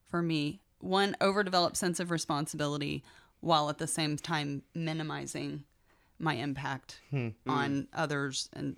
[0.09, 3.03] for me, one overdeveloped sense of responsibility
[3.41, 5.65] while at the same time minimizing
[6.19, 7.51] my impact hmm, hmm.
[7.51, 8.77] on others and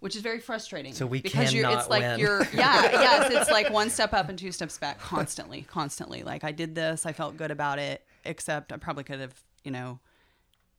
[0.00, 0.92] which is very frustrating.
[0.92, 2.20] So we because you're, it's like win.
[2.20, 6.44] you're yeah yes it's like one step up and two steps back constantly constantly like
[6.44, 9.34] I did this I felt good about it except I probably could have
[9.64, 9.98] you know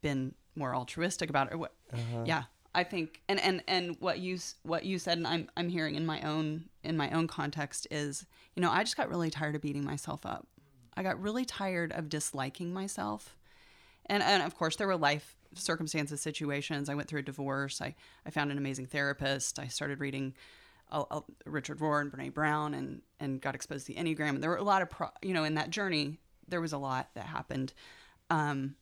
[0.01, 1.53] been more altruistic about it.
[1.53, 1.73] Or what
[2.25, 2.43] yeah
[2.73, 6.05] I think and and and what you what you said and I'm I'm hearing in
[6.05, 8.25] my own in my own context is
[8.55, 10.47] you know I just got really tired of beating myself up.
[10.95, 13.35] I got really tired of disliking myself.
[14.05, 16.89] And and of course there were life circumstances situations.
[16.89, 17.81] I went through a divorce.
[17.81, 17.95] I,
[18.25, 19.57] I found an amazing therapist.
[19.57, 20.35] I started reading
[20.91, 24.29] uh, uh, richard rohr and brene brown and and got exposed to the enneagram.
[24.29, 26.77] And there were a lot of pro- you know in that journey there was a
[26.77, 27.73] lot that happened.
[28.29, 28.75] Um,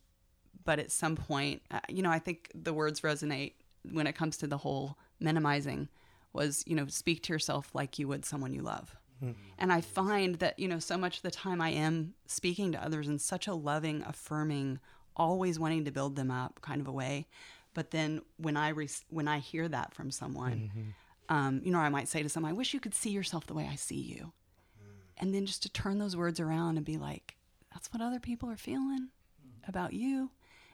[0.67, 3.53] but at some point uh, you know i think the words resonate
[3.97, 4.97] when it comes to the whole
[5.27, 5.87] minimizing
[6.33, 8.87] was you know speak to yourself like you would someone you love.
[9.57, 12.83] And I find that, you know, so much of the time I am speaking to
[12.87, 14.79] others in such a loving, affirming,
[15.15, 17.25] always wanting to build them up kind of a way.
[17.73, 20.53] But then when I re- when I hear that from someone,
[21.29, 23.55] um, you know, I might say to someone, "I wish you could see yourself the
[23.55, 24.33] way I see you,"
[25.17, 27.37] and then just to turn those words around and be like,
[27.73, 29.09] "That's what other people are feeling
[29.67, 30.29] about you,"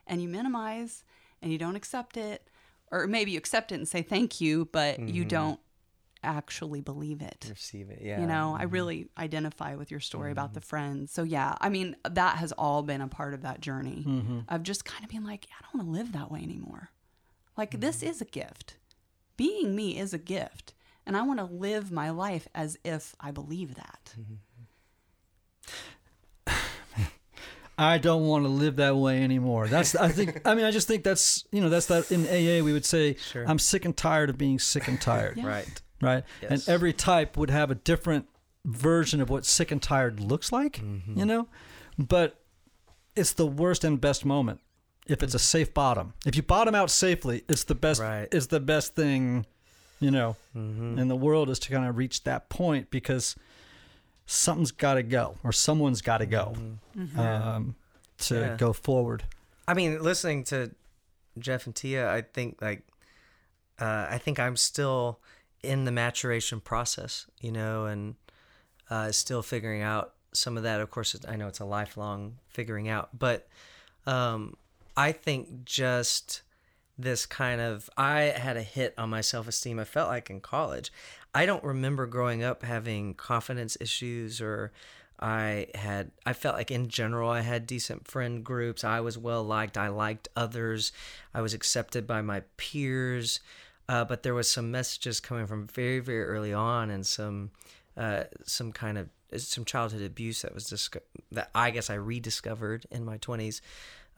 [0.07, 1.03] and you minimize
[1.41, 2.47] and you don't accept it,
[2.91, 5.27] or maybe you accept it and say thank you, but you mm-hmm.
[5.27, 5.59] don't
[6.23, 7.45] actually believe it.
[7.49, 7.99] Receive it.
[8.01, 8.21] Yeah.
[8.21, 8.73] you know i mm-hmm.
[8.73, 10.69] really identify with your story about the mm-hmm.
[10.69, 11.11] friends.
[11.11, 14.05] So yeah i mean that has all been a part of that journey
[14.47, 16.91] of just kind of being like i don't want to live that way anymore.
[17.57, 18.77] Like this is a gift.
[19.35, 20.73] Being me is a gift
[21.05, 24.15] and i want to live my life as if i believe that
[27.77, 29.67] I don't want to live that way anymore.
[29.67, 32.63] That's I think I mean I just think that's you know that's that in AA
[32.63, 33.45] we would say Sure.
[33.47, 35.37] I'm sick and tired of being sick and tired.
[35.37, 35.47] Yeah.
[35.47, 35.81] Right.
[36.01, 36.23] Right?
[36.41, 36.51] Yes.
[36.51, 38.27] And every type would have a different
[38.65, 41.17] version of what sick and tired looks like, Mm-hmm.
[41.19, 41.47] you know?
[41.97, 42.39] But
[43.15, 44.59] it's the worst and best moment
[45.07, 46.13] if it's a safe bottom.
[46.25, 48.01] If you bottom out safely, it's the best.
[48.01, 48.27] Right.
[48.31, 49.45] It's the best thing,
[49.99, 50.99] you know, Mm-hmm.
[50.99, 53.35] in the world is to kind of reach that point because
[54.25, 56.53] something's got to go or someone's got to go
[57.17, 57.75] um,
[58.19, 58.35] to Mm-hmm.
[58.35, 58.55] Yeah.
[58.57, 59.23] go forward.
[59.67, 60.71] I mean, listening to
[61.39, 62.83] Geoff and Tia, I think like
[63.79, 65.19] uh, I think I'm still
[65.61, 68.15] in the maturation process, you know, and
[68.89, 70.79] uh, still figuring out some of that.
[70.81, 73.47] Of course, I know it's a lifelong figuring out, but
[74.05, 74.55] um,
[74.95, 76.41] I think just
[76.97, 79.79] this kind of I had a hit on my self esteem.
[79.79, 80.91] I felt like in college.
[81.35, 84.71] I don't remember growing up having confidence issues or
[85.19, 88.83] I had I felt like in general I had decent friend groups.
[88.83, 89.77] I was well liked.
[89.77, 90.91] I liked others.
[91.33, 93.39] I was accepted by my peers.
[93.89, 97.51] Uh, but there was some messages coming from very very early on and some
[97.97, 102.85] uh, some kind of some childhood abuse that was disco- that I guess I rediscovered
[102.91, 103.61] in my 20s,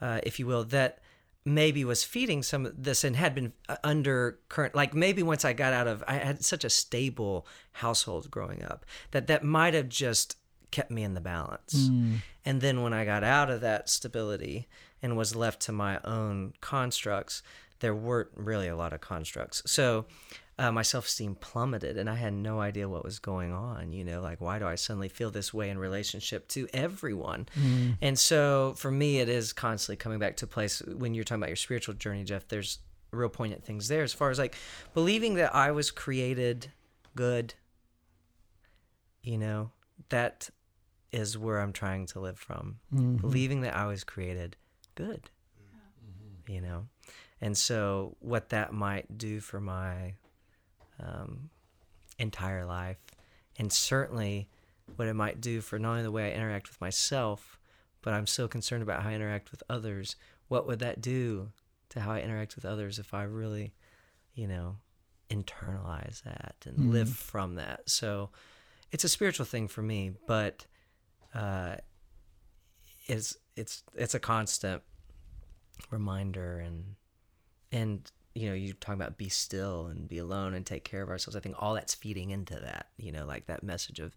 [0.00, 0.98] uh, if you will, that
[1.46, 5.44] maybe was feeding some of this and had been uh, under current like maybe once
[5.44, 9.72] I got out of I had such a stable household growing up that that might
[9.72, 10.36] have just
[10.72, 11.88] kept me in the balance.
[12.44, 14.66] And then when I got out of that stability
[15.00, 17.42] and was left to my own constructs,
[17.78, 19.62] there weren't really a lot of constructs.
[19.66, 20.06] So
[20.58, 23.92] uh, my self esteem plummeted and I had no idea what was going on.
[23.92, 27.46] You know, like, why do I suddenly feel this way in relationship to everyone?
[27.58, 27.92] Mm-hmm.
[28.00, 31.50] And so for me, it is constantly coming back to place when you're talking about
[31.50, 32.78] your spiritual journey, Geoff, there's
[33.12, 34.56] real poignant things there as far as like
[34.94, 36.72] believing that I was created
[37.14, 37.54] good,
[39.22, 39.70] you know,
[40.08, 40.50] that
[41.12, 42.78] is where I'm trying to live from.
[42.94, 43.16] Mm-hmm.
[43.16, 44.56] Believing that I was created
[44.94, 45.30] good,
[45.60, 46.52] mm-hmm.
[46.52, 46.86] you know?
[47.40, 50.14] And so, what that might do for my
[51.00, 51.50] um,
[52.18, 52.98] entire life,
[53.58, 54.48] and certainly
[54.96, 57.58] what it might do for not only the way I interact with myself,
[58.02, 60.16] but I'm so concerned about how I interact with others.
[60.48, 61.50] What would that do
[61.90, 63.72] to how I interact with others if I really,
[64.34, 64.76] you know,
[65.28, 67.90] internalize that and live from that?
[67.90, 68.30] So,
[68.92, 70.66] it's a spiritual thing for me, but
[71.34, 71.76] uh,
[73.06, 74.82] it's it's it's a constant
[75.90, 76.94] reminder and
[77.72, 81.08] and you know you talk about be still and be alone and take care of
[81.08, 84.14] ourselves i think all that's feeding into that you know like that message of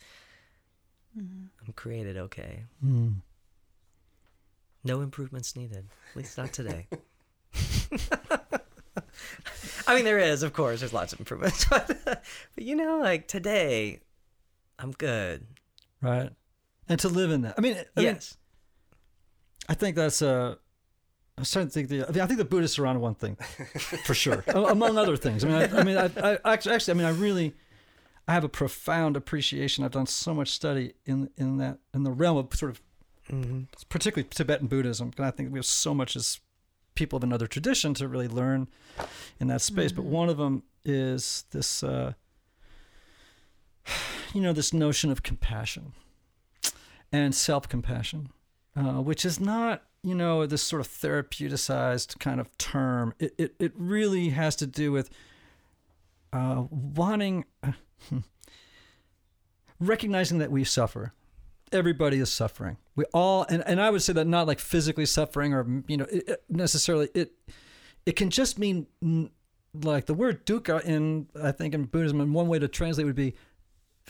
[1.18, 2.66] i'm created okay.
[4.84, 6.88] No improvements needed at least not today.
[9.88, 12.24] I mean there is of course there's lots of improvements but, but
[12.56, 14.00] you know like today
[14.78, 15.46] i'm good.
[16.02, 16.30] Right.
[16.88, 17.56] And to live in that.
[17.58, 18.38] I mean, I, mean, yes.
[19.68, 20.56] I think that's uh
[21.40, 21.88] I was trying to think.
[21.88, 23.36] The, I, think the Buddhists are on one thing,
[24.04, 25.46] for sure, among other things.
[25.46, 27.56] I mean, I, I mean, I, I actually, actually, I mean, I really,
[28.28, 29.86] I have a profound appreciation.
[29.86, 32.82] I've done so much study in in that in the realm of sort of,
[33.88, 36.42] particularly Tibetan Buddhism, and I think we have so much as
[36.94, 38.68] people of another tradition to really learn
[39.40, 39.94] in that space.
[39.94, 42.16] But one of them is this, uh,
[44.34, 45.94] you know, this notion of compassion
[47.14, 48.34] and self compassion
[48.76, 53.56] uh, which is not you know this sort of therapeuticized kind of term it, it,
[53.60, 55.10] it really has to do with
[56.32, 57.46] uh, wanting
[59.80, 61.14] recognizing that we suffer.
[61.72, 62.78] Everybody is suffering.
[62.96, 66.06] We all and, and i would say that not like physically suffering or you know
[66.12, 67.32] it, it necessarily it
[68.06, 68.88] it can just mean
[69.74, 73.16] like the word dukkha in i think in buddhism and one way to translate would
[73.16, 73.36] be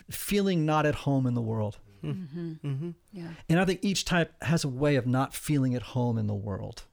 [0.09, 3.27] feeling not at home in the world Yeah.
[3.49, 6.33] and I think each type has a way of not feeling at home in the
[6.35, 6.83] world.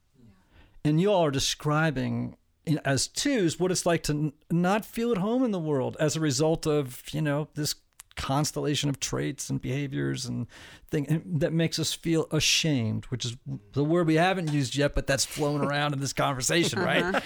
[0.85, 2.37] And you all are describing
[2.85, 6.17] as twos what it's like to n- not feel at home in the world as
[6.17, 7.75] a result of, you know, this
[8.17, 10.47] constellation of traits and behaviors and
[10.91, 13.37] thing and that makes us feel ashamed, which is
[13.73, 17.23] the word we haven't used yet, but that's flown around in this conversation, right?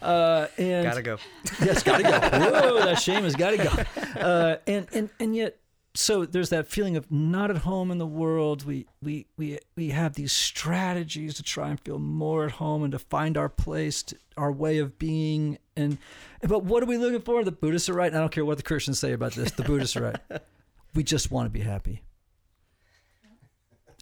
[0.00, 1.16] Uh, and gotta go
[1.64, 2.10] Yes, gotta go.
[2.18, 4.20] Whoa, that shame has gotta go.
[4.20, 5.58] Uh, and and and yet,
[5.94, 8.64] so there's that feeling of not at home in the world.
[8.64, 12.92] We we we we have these strategies to try and feel more at home and
[12.92, 15.58] to find our place, to, our way of being.
[15.76, 15.98] And
[16.42, 17.44] but what are we looking for?
[17.44, 18.12] The Buddhists are right.
[18.12, 19.52] I don't care what the Christians say about this.
[19.52, 20.42] The Buddhists are right.
[20.94, 22.02] We just want to be happy.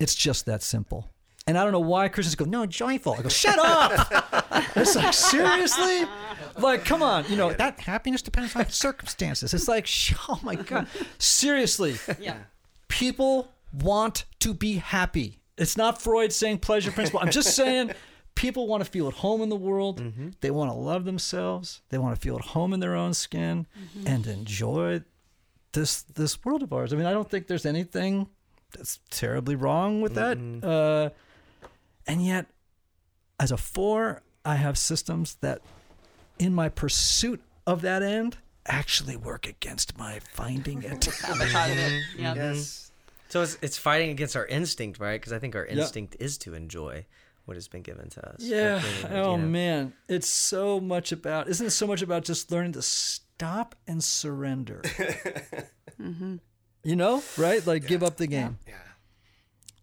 [0.00, 1.08] It's just that simple.
[1.46, 3.14] And I don't know why Christians go, no, joyful.
[3.14, 4.66] I go, shut up.
[4.76, 6.04] it's like, seriously?
[6.62, 7.24] Like, come on.
[7.28, 9.52] You know, that happiness depends on circumstances.
[9.54, 10.86] It's like, sh- oh my God.
[11.18, 11.96] Seriously.
[12.20, 12.36] Yeah.
[12.88, 15.40] People want to be happy.
[15.56, 17.20] It's not Freud saying pleasure principle.
[17.20, 17.92] I'm just saying
[18.34, 20.02] people want to feel at home in the world.
[20.40, 21.82] They want to love themselves.
[21.90, 23.66] They want to feel at home in their own skin
[24.06, 25.02] and enjoy
[25.72, 26.92] this this world of ours.
[26.92, 28.26] I mean, I don't think there's anything
[28.76, 30.38] that's terribly wrong with that.
[30.64, 31.10] Uh,
[32.06, 32.46] and yet,
[33.38, 35.60] as a four, I have systems that,
[36.40, 41.04] in my pursuit of that end, actually work against my finding it.
[41.12, 41.76] Sabotage it.
[41.76, 42.22] Mm-hmm.
[42.22, 42.34] Yeah.
[42.34, 42.90] Yes.
[43.28, 45.20] So it's, it's fighting against our instinct, right?
[45.20, 47.06] Because I think our instinct is to enjoy
[47.44, 48.40] what has been given to us.
[48.40, 48.78] Yeah.
[48.78, 49.46] Or, you Oh know.
[49.46, 51.48] man, it's so much about.
[51.48, 54.82] Isn't it so much about just learning to stop and surrender?
[56.00, 56.36] Mm-hmm.
[56.82, 57.66] You know, right?
[57.66, 58.56] Like give up the game.
[58.66, 58.72] Yeah.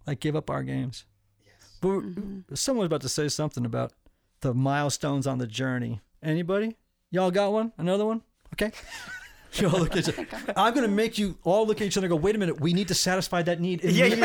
[0.07, 1.05] Like give up our games.
[1.45, 1.53] Yes.
[1.79, 2.55] But we're- mm-hmm.
[2.55, 3.93] someone was about to say something about
[4.41, 6.01] the milestones on the journey.
[6.24, 6.76] Anybody?
[7.11, 7.72] Y'all got one?
[7.78, 8.22] Another one?
[8.53, 8.72] Okay.
[9.53, 10.28] You all look at each other.
[10.55, 12.59] I'm going to make you all look at each other and go, wait a minute,
[12.59, 14.20] we need to satisfy that need immediately.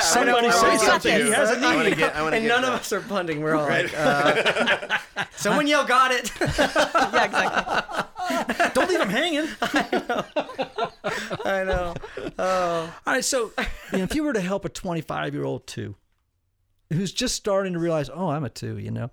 [0.00, 1.24] Somebody I know, say something.
[1.26, 1.98] He has a I want to need.
[1.98, 2.16] get.
[2.16, 2.80] I want to And get none of that.
[2.80, 3.42] us are punting.
[3.42, 4.98] We're all like, uh,
[5.36, 6.32] someone yell, got it.
[6.40, 8.70] yeah, exactly.
[8.74, 9.46] Don't leave him hanging.
[11.44, 11.94] I know.
[12.38, 13.52] All right, so
[13.92, 15.94] you know, if you were to help a 25 year old two
[16.92, 19.10] who's just starting to realize, oh, I'm a two, you know,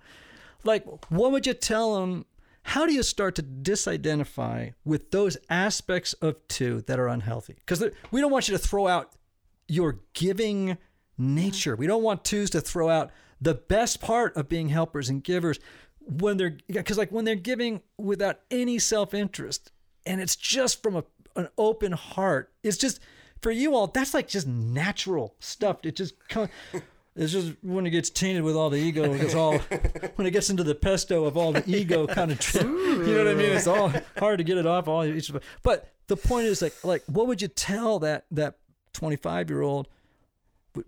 [0.64, 2.26] like what would you tell them?
[2.62, 7.54] How do you start to disidentify with those aspects of two that are unhealthy?
[7.54, 9.12] Because we don't want you to throw out
[9.68, 10.78] your giving
[11.18, 11.76] nature.
[11.76, 13.10] We don't want twos to throw out
[13.40, 15.58] the best part of being helpers and givers
[16.06, 19.70] when they're because like when they're giving without any self-interest
[20.06, 21.04] and it's just from a,
[21.36, 23.00] an open heart it's just
[23.40, 26.50] for you all that's like just natural stuff it just comes
[27.16, 29.58] it's just when it gets tainted with all the ego it's all
[30.16, 33.18] when it gets into the pesto of all the ego kind of trip you know
[33.18, 35.30] what i mean it's all hard to get it off all each
[35.62, 38.56] but the point is like like what would you tell that that
[38.92, 39.88] 25 year old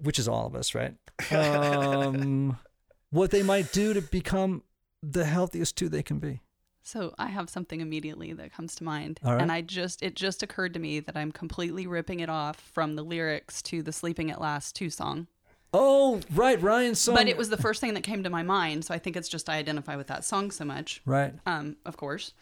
[0.01, 0.95] which is all of us, right?
[1.33, 2.59] Um,
[3.11, 4.63] what they might do to become
[5.03, 6.41] the healthiest two they can be.
[6.83, 9.43] So I have something immediately that comes to mind, All right.
[9.43, 12.95] and I just it just occurred to me that I'm completely ripping it off from
[12.95, 15.27] the lyrics to the "Sleeping at Last" two song.
[15.75, 17.15] Oh, right, Ryan's song.
[17.17, 19.29] But it was the first thing that came to my mind, so I think it's
[19.29, 21.03] just I identify with that song so much.
[21.05, 21.35] right.
[21.45, 22.33] Um, of course,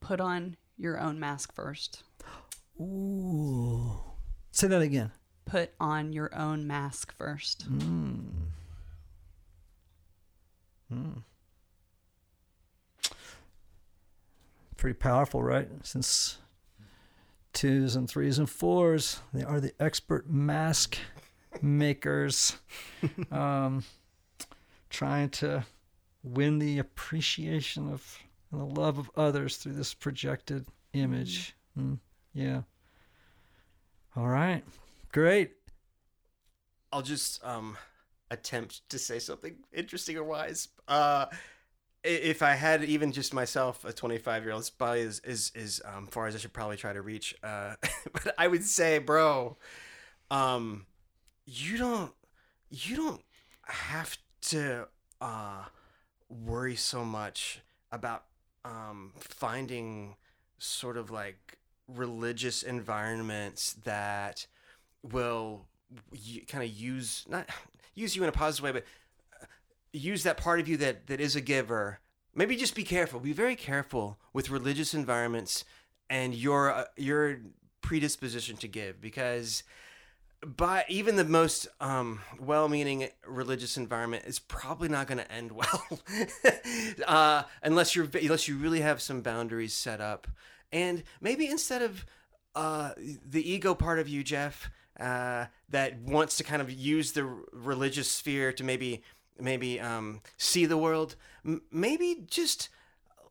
[0.00, 2.02] put on your own mask first.
[2.80, 3.98] Ooh,
[4.52, 5.10] say that again.
[5.44, 7.66] Put on your own mask first.
[14.76, 15.68] Pretty powerful, right?
[15.82, 16.38] Since
[17.52, 20.98] twos and threes and fours, they are the expert mask
[21.62, 22.56] makers,
[23.30, 23.84] um,
[24.90, 25.64] trying to
[26.22, 28.18] win the appreciation of
[28.50, 31.54] and the love of others through this projected image.
[31.78, 31.98] Mm,
[32.32, 32.62] yeah.
[34.16, 34.64] All right.
[35.12, 35.52] Great.
[36.92, 37.76] I'll just um
[38.30, 40.68] attempt to say something interesting or wise.
[40.86, 41.26] Uh,
[42.04, 45.82] if I had even just myself, a 25 year old, it's probably as is is
[45.84, 47.34] um far as I should probably try to reach.
[47.42, 47.74] Uh,
[48.12, 49.58] but I would say, bro,
[50.30, 50.86] um,
[51.48, 52.12] you don't
[52.70, 53.22] you don't
[53.62, 54.86] have to
[55.20, 55.64] uh
[56.28, 58.24] worry so much about
[58.64, 60.14] um finding
[60.58, 64.46] sort of like religious environments that
[65.02, 65.66] will
[66.48, 67.48] kind of use not
[67.94, 68.84] use you in a positive way, but
[69.42, 69.46] uh,
[69.92, 72.00] use that part of you that that is a giver.
[72.34, 73.20] Maybe just be careful.
[73.20, 75.64] Be very careful with religious environments
[76.08, 77.38] and your uh, your
[77.80, 79.62] predisposition to give because
[80.44, 85.84] by even the most um, well-meaning religious environment is probably not going to end well.
[87.06, 90.26] Uh, unless you're unless you really have some boundaries set up.
[90.72, 92.04] And maybe instead of
[92.54, 92.92] uh,
[93.24, 94.70] the ego part of you Geoff
[95.00, 99.02] uh, that wants to kind of use the religious sphere to maybe
[99.40, 102.68] maybe um, see the world m- maybe just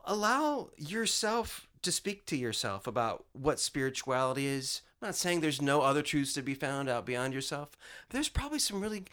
[0.06, 5.82] allow yourself to speak to yourself about what spirituality is I'm not saying there's no
[5.82, 7.72] other truths to be found out beyond yourself
[8.10, 9.04] there's probably some really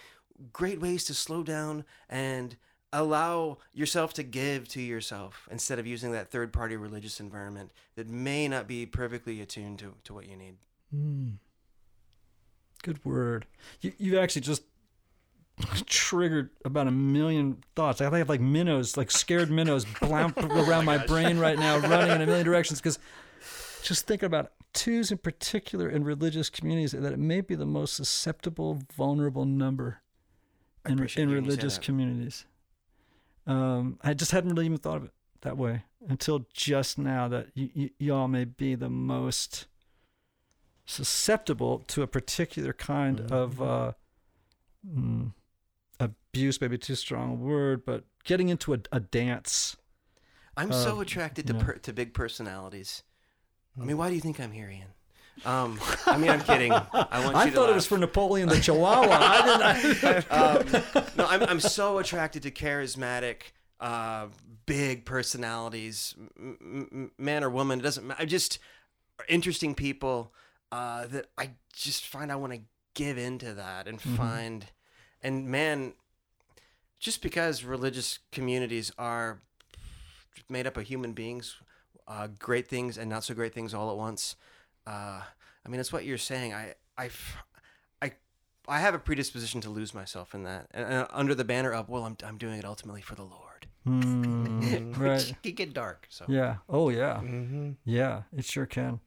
[0.53, 2.57] great ways to slow down and
[2.93, 8.09] allow yourself to give to yourself instead of using that third party religious environment that
[8.09, 10.57] may not be perfectly attuned to, to what you need
[10.91, 11.29] hmm.
[12.85, 13.47] Good word.
[13.81, 14.63] You you've actually just
[15.87, 18.03] triggered about a million thoughts.
[18.03, 22.11] I have like minnows, like scared minnows, blount oh around my brain right now, running
[22.11, 22.81] in a million directions.
[22.83, 22.99] Because
[23.83, 27.95] just thinking about twos in particular in religious communities, that it may be the most
[27.95, 30.03] susceptible, vulnerable number
[30.85, 32.45] in, in hearing you say religious communities.
[33.47, 35.13] Um, I just hadn't really even thought of it
[35.43, 37.29] that way until just now.
[37.29, 39.67] That y- y- y'all may be the most
[40.87, 43.93] susceptible to a particular kind of uh,
[44.87, 45.33] mm,
[46.01, 49.77] abuse, maybe too strong a word, but getting into a, a dance.
[50.57, 51.63] i'm Uh, so attracted to yeah.
[51.63, 53.03] per, to big personalities
[53.81, 54.89] i mean why do you think i'm here ian
[55.45, 56.73] Um, I mean, I'm kidding.
[56.73, 59.19] I want I thought it was for Napoleon the Chihuahua.
[59.21, 60.27] I didn't.
[60.31, 63.39] I, no, I'm, I'm so attracted to charismatic,
[63.81, 64.29] uh,
[64.65, 67.81] big personalities, m- m- man or woman.
[67.81, 68.25] It doesn't matter.
[68.25, 68.61] Just
[69.29, 70.33] interesting people
[70.71, 72.61] uh, that I just find I want to
[72.95, 74.67] give into that and find.
[75.21, 75.95] And man,
[77.01, 79.41] just because religious communities are
[80.49, 81.57] made up of human beings,
[82.07, 84.37] uh, great things and not so great things all at once.
[84.87, 85.23] Uh,
[85.65, 86.53] I mean, it's what you're saying.
[86.53, 87.11] I, I,
[88.03, 88.13] I,
[88.69, 91.89] I have a predisposition to lose myself in that, and, and under the banner of,
[91.89, 93.67] well, I'm, I'm doing it ultimately for the Lord.
[93.87, 95.31] Mm, right.
[95.31, 96.07] It can get dark.
[96.11, 96.57] So Yeah.
[96.69, 97.21] Oh yeah.
[97.23, 97.73] Mm-hmm.
[97.85, 98.23] Yeah.
[98.37, 99.01] It sure can.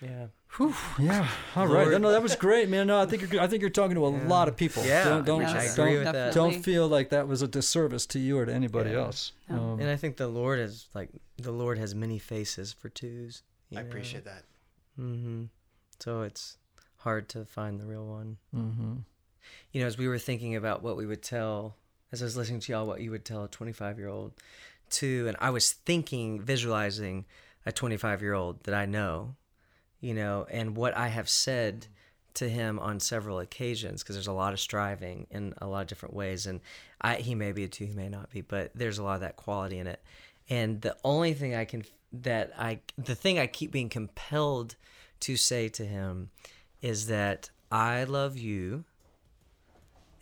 [0.00, 0.26] Yeah.
[0.56, 1.28] Whew, yeah.
[1.56, 1.88] All right.
[1.88, 2.86] Lord- No, that was great, man.
[2.86, 3.40] No, I think you're.
[3.42, 4.84] I think you're talking to a lot of people.
[4.84, 6.32] Yeah, Don't don't, I don't, with that.
[6.34, 8.98] don't feel like that was a disservice to you or to anybody Yeah.
[9.00, 9.32] else.
[9.48, 9.56] No.
[9.72, 13.42] Um, And I think the Lord is like the Lord has many faces for twos.
[13.76, 14.44] I appreciate that.
[15.00, 15.44] Mm-hmm.
[15.98, 16.58] So it's
[16.98, 18.36] hard to find the real one.
[18.54, 19.02] mhm.
[19.72, 21.76] You know, as we were thinking about what we would tell,
[22.12, 24.32] as I was listening to y'all, what you would tell a 25 year old
[24.88, 27.24] two, and I was thinking, visualizing
[27.66, 29.34] a 25 year old that I know,
[30.04, 31.86] you know, and what I have said
[32.34, 35.86] to him on several occasions because there's a lot of striving in a lot of
[35.86, 36.60] different ways and
[37.00, 39.20] I he may be a two he may not be but there's a lot of
[39.20, 40.02] that quality in it
[40.50, 44.74] and the only thing I can that I the thing I keep being compelled
[45.20, 46.30] to say to him
[46.82, 48.84] is that I love you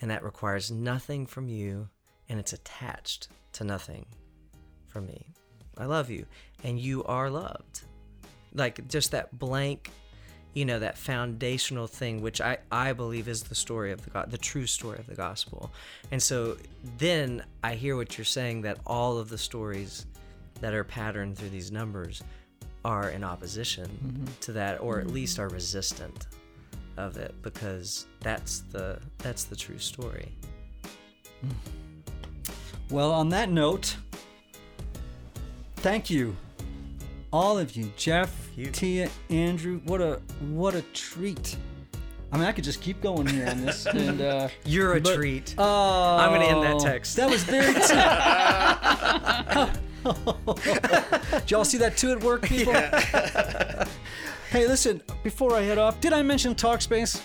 [0.02, 1.88] and that requires nothing from you
[2.28, 4.04] and it's attached to nothing
[4.86, 5.28] from me.
[5.78, 6.26] I love you
[6.62, 7.84] and you are loved.
[8.54, 9.90] Like just that blank,
[10.54, 14.30] you know, that foundational thing which I I believe is the story of the God,
[14.30, 15.70] the true story of the gospel.
[16.10, 16.56] And so
[16.98, 20.06] then I hear what you're saying that all of the stories
[20.60, 22.22] that are patterned through these numbers
[22.84, 24.24] are in opposition mm-hmm.
[24.40, 25.44] to that or at least mm-hmm.
[25.44, 26.26] are resistant
[26.96, 30.36] of it because that's the that's the true story.
[32.90, 33.96] Well, on that note,
[35.76, 36.36] thank you,
[37.32, 39.80] all of you, Geoff, Tia, Andrew.
[39.84, 40.20] What a
[40.50, 41.56] what a treat.
[42.30, 45.14] I mean, I could just keep going here on this, and uh, You're a But-
[45.16, 45.54] treat.
[45.58, 47.16] oh, I'm gonna end that text.
[47.16, 47.72] That was very.
[50.02, 52.72] Did y'all see that too at work, people?
[54.50, 55.02] hey, listen.
[55.22, 57.20] Before I head off, did I mention Talkspace?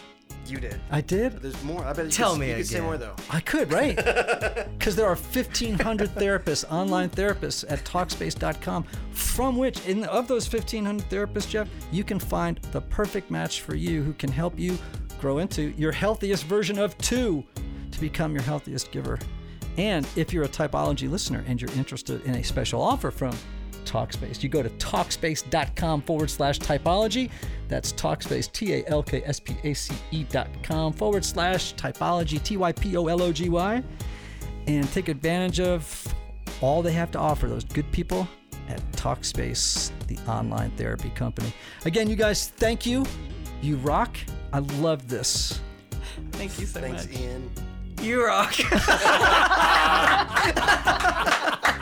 [0.50, 0.80] You did.
[0.90, 1.34] I did.
[1.42, 1.84] There's more.
[1.84, 3.16] I bet you Tell could, me you could say more though.
[3.30, 3.98] I could, right?
[4.78, 11.10] Because there are 1,500 therapists, online therapists at Talkspace.com, from which, in of those 1,500
[11.10, 14.78] therapists, Geoff, you can find the perfect match for you who can help you
[15.20, 17.44] grow into your healthiest version of two
[17.92, 19.20] to become your healthiest giver.
[19.78, 23.36] And if you're a typology listener and you're interested in a special offer from
[23.88, 24.44] Talkspace.
[24.44, 27.30] You go to talkspace.com forward slash typology.
[27.68, 31.76] That's Talkspace, T A L K S P A C E dot com forward slash
[31.76, 33.84] typology, T Y P O L O G Y,
[34.68, 36.14] and take advantage of
[36.62, 38.28] all they have to offer, those good people
[38.70, 41.54] at Talkspace, the online therapy company.
[41.86, 43.06] Again, you guys, thank you.
[43.62, 44.18] You rock.
[44.54, 45.60] I love this.
[46.32, 47.16] Thank you so Thanks, much.
[47.16, 47.52] Thanks, Ian.
[48.02, 48.54] You rock.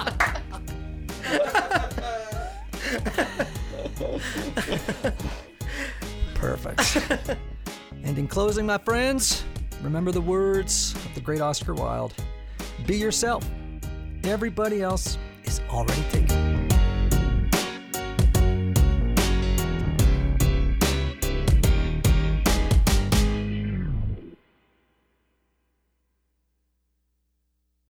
[6.36, 7.38] Perfect.
[8.03, 9.43] and in closing, my friends,
[9.82, 12.13] remember the words of the great Oscar Wilde
[12.86, 13.43] Be yourself.
[14.23, 16.64] Everybody else is already taken.